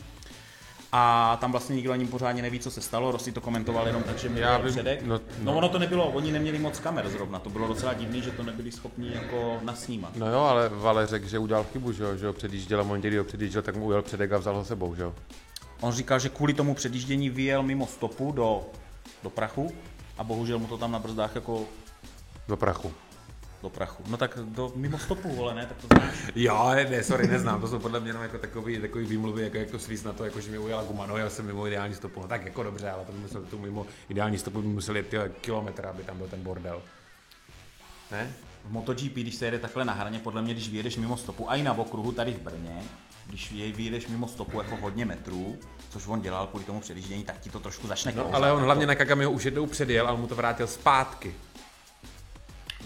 a 0.98 1.36
tam 1.40 1.50
vlastně 1.52 1.76
nikdo 1.76 1.92
ani 1.92 2.06
pořádně 2.06 2.42
neví, 2.42 2.60
co 2.60 2.70
se 2.70 2.80
stalo. 2.80 3.12
Rossi 3.12 3.32
to 3.32 3.40
komentoval 3.40 3.86
jenom 3.86 4.02
tak, 4.02 4.18
že 4.18 4.28
mi 4.28 4.40
vím, 4.62 4.70
předek. 4.72 5.02
no- 5.02 5.14
No, 5.14 5.20
no. 5.38 5.52
no, 5.52 5.58
ono 5.58 5.68
to 5.68 5.78
nebylo, 5.78 6.06
oni 6.06 6.32
neměli 6.32 6.58
moc 6.58 6.78
kamer 6.78 7.08
zrovna, 7.08 7.38
to 7.38 7.50
bylo 7.50 7.68
docela 7.68 7.94
divný, 7.94 8.22
že 8.22 8.30
to 8.30 8.42
nebyli 8.42 8.72
schopni 8.72 9.10
jako 9.14 9.58
nasnímat. 9.62 10.16
No 10.16 10.32
jo, 10.32 10.40
ale 10.40 10.68
Vale 10.68 11.06
řekl, 11.06 11.28
že 11.28 11.38
udělal 11.38 11.64
chybu, 11.72 11.92
že 11.92 12.02
jo, 12.02 12.16
že 12.16 12.26
ho 12.26 12.32
předjížděl 12.32 12.80
a 12.80 12.82
v 12.82 12.86
pondělí 12.86 13.16
ho 13.16 13.24
předjížděl, 13.24 13.62
tak 13.62 13.76
mu 13.76 13.84
ujel 13.84 14.02
předek 14.02 14.32
a 14.32 14.38
vzal 14.38 14.54
ho 14.56 14.64
sebou, 14.64 14.94
že 14.94 15.02
jo. 15.02 15.14
On 15.80 15.92
říkal, 15.92 16.18
že 16.18 16.28
kvůli 16.28 16.54
tomu 16.54 16.74
předjíždění 16.74 17.30
vyjel 17.30 17.62
mimo 17.62 17.86
stopu 17.86 18.32
do, 18.32 18.62
do 19.22 19.30
prachu 19.30 19.72
a 20.18 20.24
bohužel 20.24 20.58
mu 20.58 20.66
to 20.66 20.78
tam 20.78 20.92
na 20.92 20.98
brzdách 20.98 21.34
jako 21.34 21.64
Do 22.48 22.56
prachu. 22.56 22.92
Do 23.62 23.70
prachu. 23.70 24.02
No 24.06 24.16
tak 24.16 24.38
do, 24.44 24.72
mimo 24.76 24.98
stopu, 24.98 25.36
vole, 25.36 25.54
ne, 25.54 25.66
tak 25.66 25.76
to 25.76 25.86
znáš. 25.86 26.14
Jo, 26.34 26.70
ne, 26.90 27.02
sorry, 27.02 27.28
neznám, 27.28 27.60
to 27.60 27.68
jsou 27.68 27.78
podle 27.78 28.00
mě 28.00 28.08
jenom 28.08 28.22
jako 28.22 28.38
takový, 28.38 28.78
takový 28.78 29.06
výmluvy, 29.06 29.42
jako, 29.42 29.56
jako 29.56 29.78
svíz 29.78 30.04
na 30.04 30.12
to, 30.12 30.24
jako, 30.24 30.40
že 30.40 30.50
mi 30.50 30.58
ujela 30.58 30.82
guma, 30.82 31.06
no 31.06 31.16
já 31.16 31.30
jsem 31.30 31.46
mimo 31.46 31.66
ideální 31.66 31.94
stopu, 31.94 32.20
no 32.20 32.28
tak 32.28 32.44
jako 32.44 32.62
dobře, 32.62 32.90
ale 32.90 33.04
to 33.04 33.12
by 33.12 33.18
musel, 33.18 33.42
tu 33.42 33.58
mimo 33.58 33.86
ideální 34.08 34.38
stopu 34.38 34.62
by 34.62 34.68
musel 34.68 34.96
jet 34.96 35.08
tyhle 35.08 35.28
kilometr, 35.28 35.86
aby 35.86 36.02
tam 36.02 36.18
byl 36.18 36.28
ten 36.28 36.42
bordel. 36.42 36.82
Ne? 38.10 38.32
V 38.64 38.72
MotoGP, 38.72 39.14
když 39.14 39.34
se 39.34 39.44
jede 39.44 39.58
takhle 39.58 39.84
na 39.84 39.92
hraně, 39.92 40.18
podle 40.18 40.42
mě, 40.42 40.54
když 40.54 40.68
vyjedeš 40.68 40.96
mimo 40.96 41.16
stopu, 41.16 41.50
a 41.50 41.56
i 41.56 41.62
na 41.62 41.72
okruhu 41.72 42.12
tady 42.12 42.32
v 42.32 42.40
Brně, 42.40 42.82
když 43.26 43.52
jej 43.52 43.72
vyjedeš 43.72 44.06
mimo 44.06 44.28
stopu 44.28 44.58
jako 44.58 44.76
hodně 44.76 45.04
metrů, 45.04 45.58
což 45.90 46.06
on 46.06 46.20
dělal 46.20 46.46
kvůli 46.46 46.64
tomu 46.64 46.80
předjíždění, 46.80 47.24
tak 47.24 47.40
ti 47.40 47.50
to 47.50 47.60
trošku 47.60 47.86
začne 47.86 48.12
No, 48.16 48.34
ale 48.34 48.52
on 48.52 48.62
hlavně 48.62 48.86
to, 48.86 48.88
na 48.88 48.94
Kakami 48.94 49.24
ho 49.24 49.30
už 49.30 49.44
jednou 49.44 49.66
předjel 49.66 50.08
a 50.08 50.12
on 50.12 50.20
mu 50.20 50.26
to 50.26 50.34
vrátil 50.34 50.66
zpátky. 50.66 51.34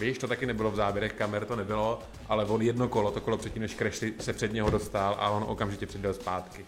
Víš, 0.01 0.17
to 0.17 0.27
taky 0.27 0.45
nebylo 0.45 0.71
v 0.71 0.75
záběrech 0.75 1.13
kamer, 1.13 1.45
to 1.45 1.55
nebylo, 1.55 1.99
ale 2.29 2.45
on 2.45 2.61
jedno 2.61 2.87
kolo, 2.87 3.11
to 3.11 3.21
kolo 3.21 3.37
předtím, 3.37 3.61
než 3.61 3.75
Crashly 3.75 4.13
se 4.19 4.33
před 4.33 4.53
něho 4.53 4.69
dostal 4.69 5.15
a 5.19 5.29
on 5.29 5.43
okamžitě 5.47 5.85
předjel 5.85 6.13
zpátky. 6.13 6.65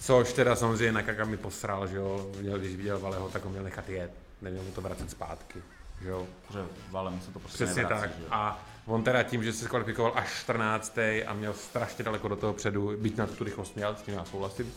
Což 0.00 0.32
teda 0.32 0.56
samozřejmě 0.56 0.92
na 0.92 1.02
Kakami 1.02 1.36
posral, 1.36 1.86
že 1.86 1.96
jo, 1.96 2.30
měl, 2.40 2.58
když 2.58 2.76
viděl 2.76 2.98
Valeho, 2.98 3.28
tak 3.28 3.44
ho 3.44 3.50
měl 3.50 3.62
nechat 3.62 3.88
jet, 3.88 4.10
neměl 4.42 4.62
mu 4.62 4.70
to 4.70 4.80
vracet 4.80 5.10
zpátky, 5.10 5.62
že 6.02 6.08
jo. 6.08 6.26
Že 6.52 6.58
Vale 6.90 7.10
mu 7.10 7.20
se 7.20 7.30
to 7.32 7.38
prostě 7.38 7.64
Přesně 7.64 7.82
nevrací, 7.82 8.02
tak. 8.02 8.18
že. 8.18 8.24
A 8.30 8.64
on 8.86 9.02
teda 9.02 9.22
tím, 9.22 9.44
že 9.44 9.52
se 9.52 9.68
kvalifikoval 9.68 10.12
až 10.16 10.40
14. 10.40 10.98
a 11.26 11.32
měl 11.32 11.52
strašně 11.52 12.04
daleko 12.04 12.28
do 12.28 12.36
toho 12.36 12.52
předu, 12.52 12.96
byť 12.96 13.16
na 13.16 13.26
tu 13.26 13.44
rychlost 13.44 13.76
měl, 13.76 13.96
s 13.96 14.02
tím 14.02 14.14
já 14.14 14.24
souhlasím, 14.24 14.72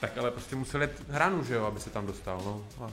tak 0.00 0.18
ale 0.18 0.30
prostě 0.30 0.56
musel 0.56 0.80
jet 0.82 1.02
hranu, 1.08 1.44
že 1.44 1.54
jo, 1.54 1.64
aby 1.64 1.80
se 1.80 1.90
tam 1.90 2.06
dostal, 2.06 2.42
no. 2.44 2.64
A 2.84 2.90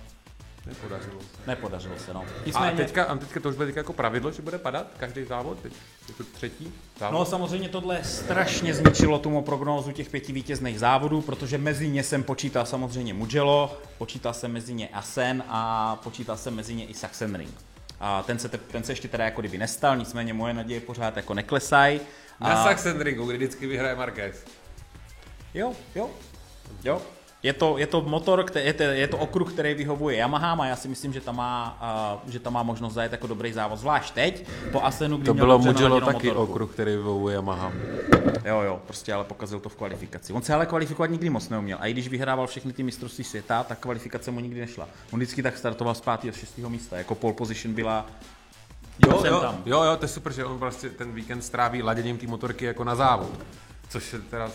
Nepodařilo 0.66 1.20
se. 1.22 1.28
Nepodařilo 1.48 1.96
se, 2.00 2.14
no. 2.14 2.20
A 2.22 2.46
Nicméně, 2.46 2.78
teďka, 2.78 3.04
a 3.04 3.16
teďka 3.18 3.40
to 3.40 3.50
už 3.50 3.56
bude 3.56 3.66
teďka 3.66 3.80
jako 3.80 3.94
pravidlo, 3.94 4.32
že 4.32 4.42
bude 4.42 4.58
padat 4.58 4.88
každý 4.98 5.24
závod? 5.24 5.60
Teď 5.60 5.74
je 6.08 6.14
to 6.14 6.24
třetí 6.24 6.74
závod? 7.00 7.20
No 7.20 7.26
samozřejmě 7.26 7.70
tohle 7.70 8.04
strašně 8.04 8.74
zničilo 8.74 9.20
tu 9.20 9.30
mou 9.30 9.42
prognózu 9.42 9.92
těch 9.92 10.10
pěti 10.10 10.34
vítězných 10.34 10.80
závodů, 10.80 11.22
protože 11.22 11.58
mezi 11.58 11.88
ně 11.90 12.04
jsem 12.04 12.24
počítal 12.24 12.66
samozřejmě 12.66 13.14
Mugello, 13.14 13.78
počítal 13.98 14.34
jsem 14.34 14.52
mezi 14.52 14.74
ně 14.74 14.88
Asen 14.90 15.44
a 15.48 15.96
počítal 16.04 16.38
jsem 16.38 16.56
mezi 16.56 16.74
ně 16.76 16.86
i 16.86 16.94
Sachsenring. 16.94 17.54
A 18.00 18.24
ten 18.24 18.40
se, 18.40 18.50
te, 18.50 18.58
ten 18.58 18.84
se 18.84 18.92
ještě 18.92 19.08
teda 19.08 19.26
jako 19.26 19.42
kdyby 19.42 19.58
nestal, 19.58 19.98
nicméně 19.98 20.34
moje 20.34 20.54
naděje 20.54 20.82
pořád 20.82 21.18
jako 21.18 21.34
neklesají. 21.34 22.00
Na 22.40 22.48
A- 22.48 22.64
Sachsenringu, 22.64 23.26
kdy 23.26 23.38
vždycky 23.38 23.68
vyhraje 23.68 23.96
Marquez. 23.96 24.46
Jo, 25.54 25.74
jo, 25.96 26.10
jo. 26.84 27.02
Je 27.44 27.54
to, 27.54 27.78
je 27.78 27.88
to 27.88 28.02
motor, 28.02 28.44
který, 28.44 28.66
je, 28.66 28.74
to, 28.74 28.84
je 28.84 29.08
to 29.08 29.18
okruh, 29.18 29.54
který 29.54 29.74
vyhovuje 29.74 30.18
Yamahám 30.18 30.62
a 30.62 30.66
já 30.66 30.76
si 30.76 30.88
myslím, 30.88 31.14
že 31.14 31.22
tam 31.22 31.36
má, 31.36 31.78
uh, 32.24 32.32
že 32.32 32.40
tam 32.40 32.54
má 32.54 32.64
možnost 32.64 32.94
zajet 32.94 33.12
jako 33.12 33.28
dobrý 33.28 33.54
závod. 33.54 33.80
Zvlášť 33.80 34.14
teď, 34.14 34.46
po 34.72 34.84
Asenu, 34.86 35.18
kdy 35.18 35.26
To 35.26 35.34
měl 35.34 35.46
bylo 35.46 35.60
Mugello 35.60 36.02
taky 36.02 36.28
motorku. 36.28 36.52
okruh, 36.54 36.72
který 36.74 36.92
vyhovuje 36.92 37.36
Yamaha. 37.36 37.72
Jo, 38.46 38.62
jo, 38.62 38.80
prostě 38.88 39.14
ale 39.14 39.24
pokazil 39.24 39.60
to 39.60 39.70
v 39.70 39.76
kvalifikaci. 39.76 40.34
On 40.34 40.42
se 40.42 40.54
ale 40.54 40.66
kvalifikovat 40.66 41.10
nikdy 41.12 41.30
moc 41.30 41.50
neuměl. 41.50 41.78
A 41.82 41.88
i 41.88 41.92
když 41.94 42.08
vyhrával 42.08 42.48
všechny 42.48 42.74
ty 42.74 42.84
mistrovství 42.84 43.24
světa, 43.24 43.64
tak 43.64 43.80
kvalifikace 43.80 44.32
mu 44.32 44.40
nikdy 44.40 44.60
nešla. 44.60 44.88
On 45.12 45.20
vždycky 45.20 45.44
tak 45.44 45.58
startoval 45.58 45.96
z 45.96 46.02
5. 46.02 46.14
a 46.30 46.32
6. 46.38 46.58
místa. 46.58 46.98
Jako 46.98 47.16
pole 47.16 47.34
position 47.34 47.74
byla 47.76 48.06
Jo, 49.08 49.24
jo, 49.26 49.40
tam. 49.40 49.62
jo, 49.66 49.84
jo, 49.84 49.98
to 49.98 50.06
je 50.06 50.10
super, 50.10 50.34
že 50.34 50.46
on 50.46 50.58
vlastně 50.58 50.90
ten 50.90 51.12
víkend 51.12 51.42
stráví 51.42 51.84
laděním 51.84 52.18
té 52.18 52.28
motorky 52.28 52.66
jako 52.66 52.84
na 52.84 52.96
závod. 52.96 53.30
Což 53.94 54.04
se 54.04 54.20
teda 54.22 54.52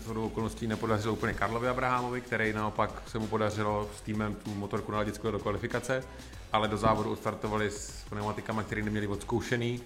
shodou 0.00 0.26
okolností 0.26 0.66
nepodařilo 0.66 1.14
úplně 1.14 1.34
Karlovi 1.34 1.68
Abrahamovi, 1.68 2.20
který 2.20 2.52
naopak 2.52 3.02
se 3.06 3.18
mu 3.18 3.26
podařilo 3.26 3.90
s 3.98 4.00
týmem 4.00 4.34
tu 4.34 4.54
motorku 4.54 4.92
naladit 4.92 5.14
skvěle 5.14 5.32
do 5.32 5.38
kvalifikace, 5.38 6.04
ale 6.52 6.68
do 6.68 6.76
závodu 6.76 7.12
odstartovali 7.12 7.70
s 7.70 8.04
pneumatikama, 8.10 8.62
které 8.62 8.82
neměli 8.82 9.06
odzkoušený 9.06 9.80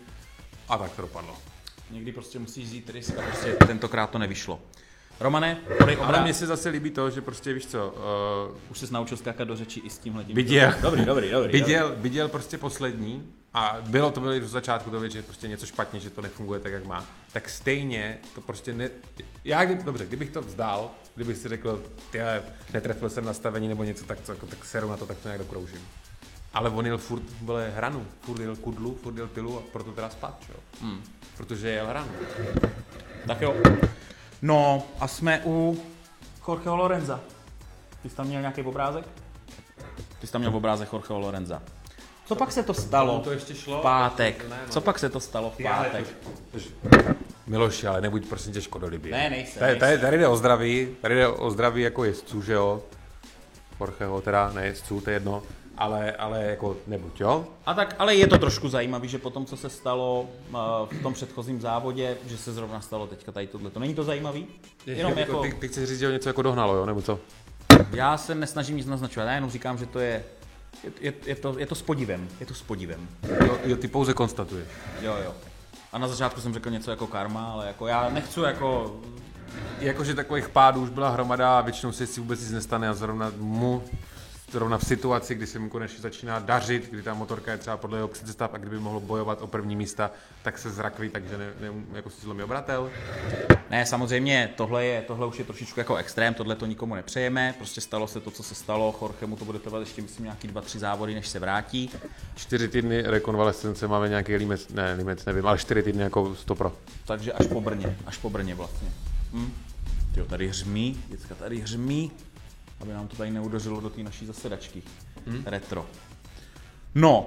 a 0.69 0.79
tak 0.79 0.91
to 0.93 1.03
dopadlo. 1.03 1.37
Někdy 1.91 2.13
prostě 2.13 2.39
musíš 2.39 2.65
vzít 2.65 2.91
risk 2.91 3.19
a 3.19 3.23
prostě 3.23 3.53
tentokrát 3.53 4.11
to 4.11 4.19
nevyšlo. 4.19 4.61
Romane, 5.21 5.55
podej 5.79 5.97
Ale 5.97 6.07
obrát. 6.07 6.23
mně 6.23 6.35
se 6.35 6.47
zase 6.47 6.69
líbí 6.69 6.91
to, 6.91 7.11
že 7.11 7.21
prostě 7.21 7.53
víš 7.53 7.67
co, 7.67 7.95
uh, 8.51 8.57
Už 8.71 8.79
se 8.79 8.87
naučil 8.91 9.17
skákat 9.17 9.49
do 9.49 9.57
řeči 9.57 9.81
i 9.81 9.91
s 9.91 9.99
tímhle. 9.99 10.25
Viděl. 10.25 10.75
Dobrý, 10.83 11.05
dobrý, 11.05 11.31
dobrý. 11.31 11.53
viděl, 11.53 11.95
viděl 11.97 12.29
prostě 12.29 12.59
poslední 12.59 13.33
a 13.57 13.77
bylo 13.81 14.11
to 14.11 14.21
bylo 14.21 14.33
i 14.33 14.41
do 14.41 14.49
začátku 14.49 14.91
to 14.91 15.01
věc, 15.01 15.13
že 15.13 15.23
prostě 15.23 15.49
něco 15.49 15.67
špatně, 15.67 16.01
že 16.01 16.11
to 16.11 16.23
nefunguje 16.23 16.61
tak, 16.61 16.73
jak 16.73 16.85
má. 16.85 17.05
Tak 17.33 17.49
stejně 17.49 18.19
to 18.35 18.41
prostě 18.41 18.75
ne... 18.75 18.91
Já, 19.45 19.65
kdy, 19.65 19.85
dobře, 19.85 20.07
kdybych 20.07 20.31
to 20.31 20.43
vzdal, 20.43 20.91
kdybych 21.15 21.37
si 21.37 21.49
řekl, 21.49 21.83
ty 22.11 22.19
netrefil 22.73 23.11
jsem 23.11 23.25
nastavení 23.25 23.69
nebo 23.69 23.85
něco, 23.85 24.05
tak, 24.05 24.21
tak, 24.21 24.39
tak 24.49 24.65
seru 24.65 24.91
na 24.91 24.97
to, 24.97 25.07
tak 25.07 25.19
to 25.19 25.29
nějak 25.29 25.41
dokroužím. 25.41 25.89
Ale 26.55 26.71
on 26.71 26.87
jel 26.87 26.99
furt 26.99 27.23
vole, 27.43 27.73
hranu, 27.77 28.07
furt 28.21 28.41
jel 28.41 28.57
kudlu, 28.57 28.95
furt 29.03 29.17
jel 29.17 29.27
pilu 29.27 29.59
a 29.59 29.63
proto 29.73 29.93
teda 29.93 30.11
spad, 30.11 30.43
jo. 30.49 30.61
Hmm. 30.81 31.03
Protože 31.37 31.69
jel 31.69 31.87
hranu. 31.87 32.11
Tak 33.27 33.41
jo. 33.41 33.55
No 34.43 34.87
a 35.01 35.09
jsme 35.09 35.43
u 35.45 35.83
Jorgeho 36.49 36.77
Lorenza. 36.77 37.21
Ty 38.03 38.11
jsi 38.11 38.17
tam 38.17 38.27
měl 38.27 38.41
nějaký 38.41 38.63
obrázek? 38.63 39.05
Ty 40.21 40.27
jsi 40.27 40.33
tam 40.33 40.41
měl 40.41 40.57
obrázek 40.57 40.93
Jorgeho 40.93 41.19
Lorenza. 41.19 41.63
Co 42.27 42.35
pak 42.35 42.53
se 42.53 42.63
to 42.63 42.75
stalo 42.75 43.19
to 43.21 43.31
ještě 43.33 43.55
šlo? 43.55 43.79
v 43.79 43.83
pátek? 43.83 44.49
Ne, 44.49 44.57
no. 44.67 44.73
Co 44.73 44.81
pak 44.81 44.99
se 44.99 45.09
to 45.09 45.21
stalo 45.21 45.51
v 45.59 45.63
pátek? 45.63 46.07
Miloši, 47.47 47.87
ale 47.87 48.01
nebuď 48.01 48.29
prosím 48.29 48.53
tě 48.53 48.63
škodolibý. 48.63 49.11
Ne, 49.11 49.31
nejsem, 49.31 49.61
Tady, 49.61 49.77
tady, 49.77 49.99
tady 49.99 50.19
jde 50.19 50.29
o 50.29 50.37
zdraví, 50.37 50.97
tady 51.03 51.15
jde 51.15 51.29
o 51.29 51.51
zdraví 51.51 51.83
jako 51.83 52.05
jezdců, 52.05 52.43
že 52.43 52.53
jo. 52.53 52.83
Jorgeho 53.81 54.21
teda, 54.21 54.53
ne 54.53 54.67
jezdců, 54.67 55.01
to 55.01 55.11
je 55.11 55.17
jedno. 55.17 55.43
Ale, 55.79 56.13
ale 56.13 56.45
jako 56.45 56.77
nebuď, 56.87 57.21
jo. 57.21 57.47
A 57.67 57.75
tak, 57.75 57.95
ale 57.99 58.15
je 58.15 58.27
to 58.27 58.39
trošku 58.39 58.69
zajímavé, 58.69 59.09
že 59.09 59.19
po 59.19 59.31
tom, 59.31 59.47
co 59.47 59.57
se 59.57 59.71
stalo 59.71 60.29
uh, 60.51 60.59
v 60.99 61.03
tom 61.03 61.15
předchozím 61.15 61.61
závodě, 61.61 62.17
že 62.27 62.39
se 62.39 62.53
zrovna 62.53 62.81
stalo 62.81 63.07
teďka 63.07 63.33
tady 63.33 63.47
tohle. 63.47 63.71
To 63.71 63.81
není 63.81 63.95
to 63.95 64.05
zajímavý? 64.05 64.47
Jenom 64.87 65.19
jako, 65.19 65.43
Ty, 65.43 65.53
ty 65.55 65.69
chceš 65.69 65.89
říct, 65.89 65.99
že 65.99 66.07
ho 66.07 66.13
něco 66.13 66.29
jako 66.29 66.43
dohnalo, 66.43 66.75
jo, 66.75 66.87
nebo 66.87 67.03
co? 67.03 67.19
já 67.93 68.17
se 68.17 68.35
nesnažím 68.35 68.77
nic 68.77 68.87
naznačovat, 68.87 69.27
já 69.29 69.35
jenom 69.35 69.51
říkám, 69.51 69.79
že 69.79 69.87
to 69.87 69.99
je, 69.99 70.25
je, 70.85 70.93
je, 71.01 71.13
je, 71.27 71.35
to, 71.35 71.59
je 71.59 71.67
to 71.67 71.75
s 71.75 71.83
podivem, 71.83 72.29
je 72.41 72.47
to 72.47 72.55
s 72.55 72.63
podivem. 72.63 73.09
Jo, 73.47 73.59
jo 73.65 73.77
ty 73.77 73.89
pouze 73.89 74.15
konstatuješ. 74.15 74.69
Jo, 75.01 75.17
jo. 75.25 75.35
A 75.93 75.99
na 75.99 76.09
začátku 76.09 76.41
jsem 76.41 76.55
řekl 76.55 76.71
něco 76.71 76.91
jako 76.91 77.07
karma, 77.07 77.53
ale 77.53 77.67
jako 77.67 77.87
já 77.87 78.09
nechci 78.11 78.41
jako... 78.41 79.01
Jakože 79.79 80.15
takových 80.15 80.49
pádů 80.49 80.83
už 80.83 80.91
byla 80.91 81.11
hromada 81.11 81.59
a 81.59 81.61
většinou 81.61 81.93
se 81.93 82.07
si 82.07 82.21
vůbec 82.21 82.41
nic 82.41 82.51
nestane 82.51 82.89
a 82.89 82.95
zrovna 82.95 83.33
mu 83.37 83.83
zrovna 84.51 84.79
v 84.79 84.85
situaci, 84.85 85.35
kdy 85.35 85.47
se 85.47 85.59
mu 85.59 85.69
konečně 85.69 85.99
začíná 85.99 86.39
dařit, 86.39 86.91
kdy 86.91 87.03
ta 87.03 87.15
motorka 87.15 87.53
je 87.53 87.59
třeba 87.59 87.77
podle 87.77 87.99
jeho 87.99 88.09
představ 88.09 88.55
a 88.55 88.59
kdyby 88.59 88.79
mohl 88.79 89.01
bojovat 89.01 89.43
o 89.43 89.47
první 89.47 89.77
místa, 89.77 90.11
tak 90.43 90.59
se 90.59 90.71
zrakví, 90.71 91.09
takže 91.09 91.39
ne, 91.39 91.53
ne, 91.61 91.69
jako 91.93 92.11
si 92.11 92.21
zlomí 92.21 92.43
obratel. 92.43 92.91
Ne, 93.71 93.87
samozřejmě, 93.87 94.51
tohle, 94.57 94.85
je, 94.85 95.03
tohle 95.03 95.27
už 95.27 95.39
je 95.39 95.45
trošičku 95.45 95.81
jako 95.81 95.97
extrém, 95.97 96.35
tohle 96.35 96.57
to 96.57 96.67
nikomu 96.67 96.95
nepřejeme, 96.95 97.55
prostě 97.59 97.81
stalo 97.81 98.09
se 98.09 98.21
to, 98.21 98.31
co 98.31 98.43
se 98.43 98.55
stalo, 98.55 98.99
Jorge 99.03 99.27
mu 99.27 99.37
to 99.37 99.45
bude 99.45 99.59
trvat 99.59 99.81
ještě, 99.81 100.03
myslím, 100.03 100.25
nějaký 100.25 100.49
dva, 100.49 100.61
tři 100.61 100.79
závody, 100.79 101.15
než 101.15 101.29
se 101.29 101.39
vrátí. 101.39 101.91
Čtyři 102.35 102.69
týdny 102.69 103.03
rekonvalescence, 103.03 103.89
máme 103.89 104.09
nějaký 104.09 104.37
limec, 104.37 104.69
ne, 104.69 104.95
limec 104.95 105.25
nevím, 105.25 105.47
ale 105.47 105.59
čtyři 105.59 105.83
týdny 105.83 106.03
jako 106.03 106.35
100 106.35 106.55
pro. 106.55 106.73
Takže 107.07 107.33
až 107.33 107.47
po 107.47 107.61
Brně, 107.61 107.97
až 108.07 108.19
po 108.19 108.31
Brně 108.31 108.55
vlastně. 108.55 108.89
Hm? 109.33 109.53
Jo, 110.17 110.25
tady 110.25 110.49
hřmí, 110.49 111.01
děcka 111.09 111.35
tady 111.35 111.61
hřmí, 111.61 112.11
aby 112.81 112.93
nám 112.93 113.09
to 113.09 113.17
tady 113.17 113.31
neudeřilo 113.31 113.81
do 113.81 113.91
té 113.91 114.03
naší 114.03 114.27
zasedačky. 114.27 114.83
Hm? 115.27 115.43
Retro. 115.47 115.87
No. 116.95 117.27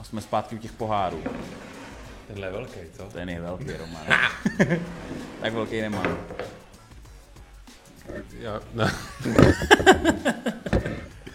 A 0.00 0.04
jsme 0.04 0.20
zpátky 0.20 0.54
u 0.56 0.58
těch 0.58 0.72
pohárů. 0.72 1.22
Tenhle 2.26 2.46
je 2.46 2.52
velký, 2.52 2.80
co? 2.96 3.02
Ten 3.02 3.28
je 3.28 3.40
velký, 3.40 3.72
Roman. 3.78 4.02
tak 5.40 5.52
velký 5.52 5.80
nemám. 5.80 6.18
Já, 8.38 8.60
ne. 8.74 8.92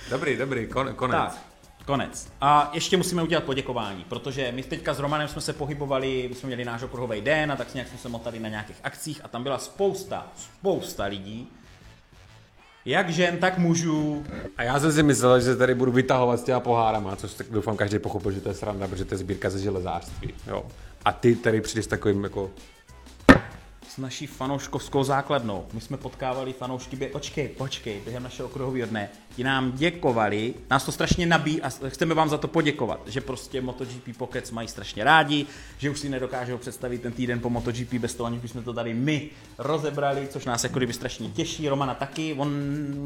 dobrý, 0.10 0.38
dobrý, 0.38 0.68
kon, 0.68 0.96
konec. 0.96 1.18
Tak, 1.18 1.38
konec. 1.86 2.34
A 2.42 2.70
ještě 2.74 2.98
musíme 2.98 3.24
udělat 3.24 3.44
poděkování, 3.44 4.04
protože 4.04 4.52
my 4.52 4.64
teďka 4.64 4.94
s 4.94 5.00
Romanem 5.00 5.28
jsme 5.28 5.42
se 5.42 5.54
pohybovali, 5.54 6.26
my 6.30 6.36
jsme 6.36 6.48
měli 6.48 6.66
náš 6.66 6.84
okruhový 6.84 7.22
den 7.22 7.52
a 7.52 7.56
tak 7.56 7.74
nějak 7.74 7.90
jsme 7.90 7.98
se 7.98 8.10
motali 8.10 8.40
na 8.40 8.50
nějakých 8.50 8.78
akcích 8.84 9.26
a 9.26 9.28
tam 9.28 9.44
byla 9.44 9.58
spousta, 9.58 10.28
spousta 10.36 11.06
lidí, 11.06 11.48
jak 12.86 13.10
žen, 13.10 13.38
tak 13.38 13.58
mužů. 13.58 14.24
A 14.58 14.64
já 14.64 14.80
jsem 14.80 14.92
si 14.92 15.04
myslel, 15.04 15.40
že 15.40 15.56
tady 15.56 15.76
budu 15.76 15.92
vytahovat 15.92 16.40
s 16.40 16.44
těma 16.44 16.60
pohárama, 16.60 17.16
což 17.16 17.34
tak 17.34 17.48
doufám 17.52 17.78
každý 17.78 18.00
pochopil, 18.00 18.32
že 18.32 18.42
to 18.42 18.50
je 18.50 18.56
sranda, 18.56 18.88
protože 18.88 19.06
to 19.06 19.14
je 19.14 19.18
sbírka 19.18 19.50
ze 19.50 19.60
železářství. 19.60 20.34
Jo. 20.48 20.64
A 21.06 21.12
ty 21.12 21.36
tady 21.36 21.62
přijdeš 21.62 21.88
takovým 21.88 22.24
jako 22.24 22.52
s 23.94 23.98
naší 23.98 24.28
fanouškovskou 24.28 25.04
základnou. 25.04 25.66
My 25.74 25.82
jsme 25.82 25.98
potkávali 25.98 26.54
fanoušky, 26.54 26.96
bě... 26.96 27.08
počkej, 27.08 27.48
počkej, 27.48 28.02
během 28.06 28.24
našeho 28.24 28.50
okruhového 28.50 28.88
dne. 28.88 29.10
Ti 29.36 29.44
nám 29.44 29.72
děkovali, 29.72 30.54
nás 30.70 30.86
to 30.86 30.92
strašně 30.92 31.26
nabí 31.26 31.62
a 31.62 31.70
chceme 31.88 32.14
vám 32.16 32.30
za 32.30 32.38
to 32.38 32.48
poděkovat, 32.48 33.00
že 33.06 33.22
prostě 33.22 33.62
MotoGP 33.62 34.18
Pockets 34.18 34.52
mají 34.52 34.68
strašně 34.68 35.04
rádi, 35.04 35.46
že 35.78 35.90
už 35.90 36.00
si 36.00 36.10
nedokážou 36.10 36.58
představit 36.58 37.02
ten 37.02 37.12
týden 37.12 37.40
po 37.40 37.50
MotoGP 37.50 37.94
bez 37.94 38.16
toho, 38.16 38.28
aniž 38.28 38.42
bychom 38.42 38.64
to 38.64 38.74
tady 38.74 38.94
my 38.94 39.30
rozebrali, 39.58 40.28
což 40.28 40.46
nás 40.46 40.64
jako 40.64 40.80
kdyby 40.80 40.94
strašně 40.94 41.30
těší. 41.30 41.70
Romana 41.70 41.96
taky, 41.96 42.34
on 42.34 42.52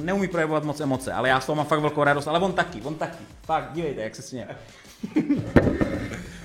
neumí 0.06 0.28
projevovat 0.28 0.63
moc 0.63 0.80
emoce, 0.80 1.13
ale 1.13 1.30
já 1.30 1.39
z 1.39 1.45
toho 1.45 1.56
mám 1.56 1.65
fakt 1.65 1.80
velkou 1.80 2.04
radost, 2.04 2.28
ale 2.28 2.39
on 2.39 2.54
taky, 2.54 2.82
on 2.82 2.95
taky. 2.95 3.24
Fakt, 3.43 3.69
dívejte, 3.74 4.02
jak 4.02 4.15
se 4.15 4.21
směje. 4.21 4.48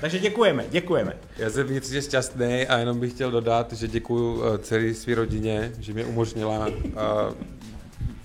Takže 0.00 0.18
děkujeme, 0.18 0.64
děkujeme. 0.68 1.16
Já 1.36 1.50
jsem 1.50 1.66
vnitřně 1.66 2.02
šťastný 2.02 2.66
a 2.66 2.78
jenom 2.78 3.00
bych 3.00 3.12
chtěl 3.12 3.30
dodat, 3.30 3.72
že 3.72 3.88
děkuji 3.88 4.42
eh, 4.44 4.58
celé 4.58 4.94
své 4.94 5.14
rodině, 5.14 5.72
že 5.78 5.92
mě 5.92 6.04
umožnila 6.04 6.68
eh, 6.68 6.90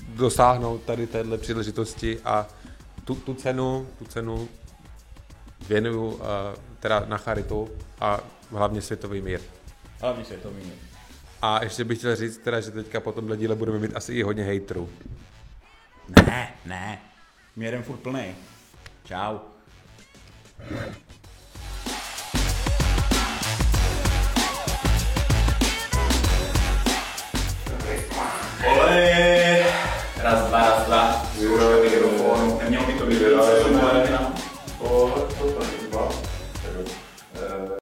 dosáhnout 0.07 0.83
tady 0.83 1.07
téhle 1.07 1.37
příležitosti 1.37 2.19
a 2.25 2.47
tu, 3.03 3.15
tu 3.15 3.33
cenu, 3.33 3.87
tu 3.99 4.05
cenu 4.05 4.47
věnuju 5.67 6.19
eh, 6.21 6.57
teda 6.79 7.05
na 7.07 7.17
charitu 7.17 7.69
a 8.01 8.19
hlavně 8.51 8.81
světový 8.81 9.21
mír. 9.21 9.39
Hlavně 10.01 10.25
to 10.25 10.51
míní. 10.51 10.73
A 11.41 11.63
ještě 11.63 11.83
bych 11.83 11.97
chtěl 11.97 12.15
říct 12.15 12.37
teda, 12.37 12.61
že 12.61 12.71
teďka 12.71 12.99
po 12.99 13.11
tomhle 13.11 13.37
díle 13.37 13.55
budeme 13.55 13.79
mít 13.79 13.95
asi 13.95 14.13
i 14.13 14.23
hodně 14.23 14.43
hejtrů. 14.43 14.89
Ne, 16.27 16.53
ne. 16.65 16.99
Jedem 17.57 17.83
furt 17.83 17.97
plný. 17.97 18.35
Čau. 19.03 19.37
Olé! 28.65 29.63
Raz, 30.23 30.47
dva, 30.47 30.59
raz, 30.59 30.85
dva. 30.85 31.25
Zkouška 31.35 31.83
mikrofonu. 31.83 32.59
Nemělo 32.63 32.85
by 32.85 32.93
to 32.93 33.05
být. 33.05 33.21
Olé. 34.79 35.25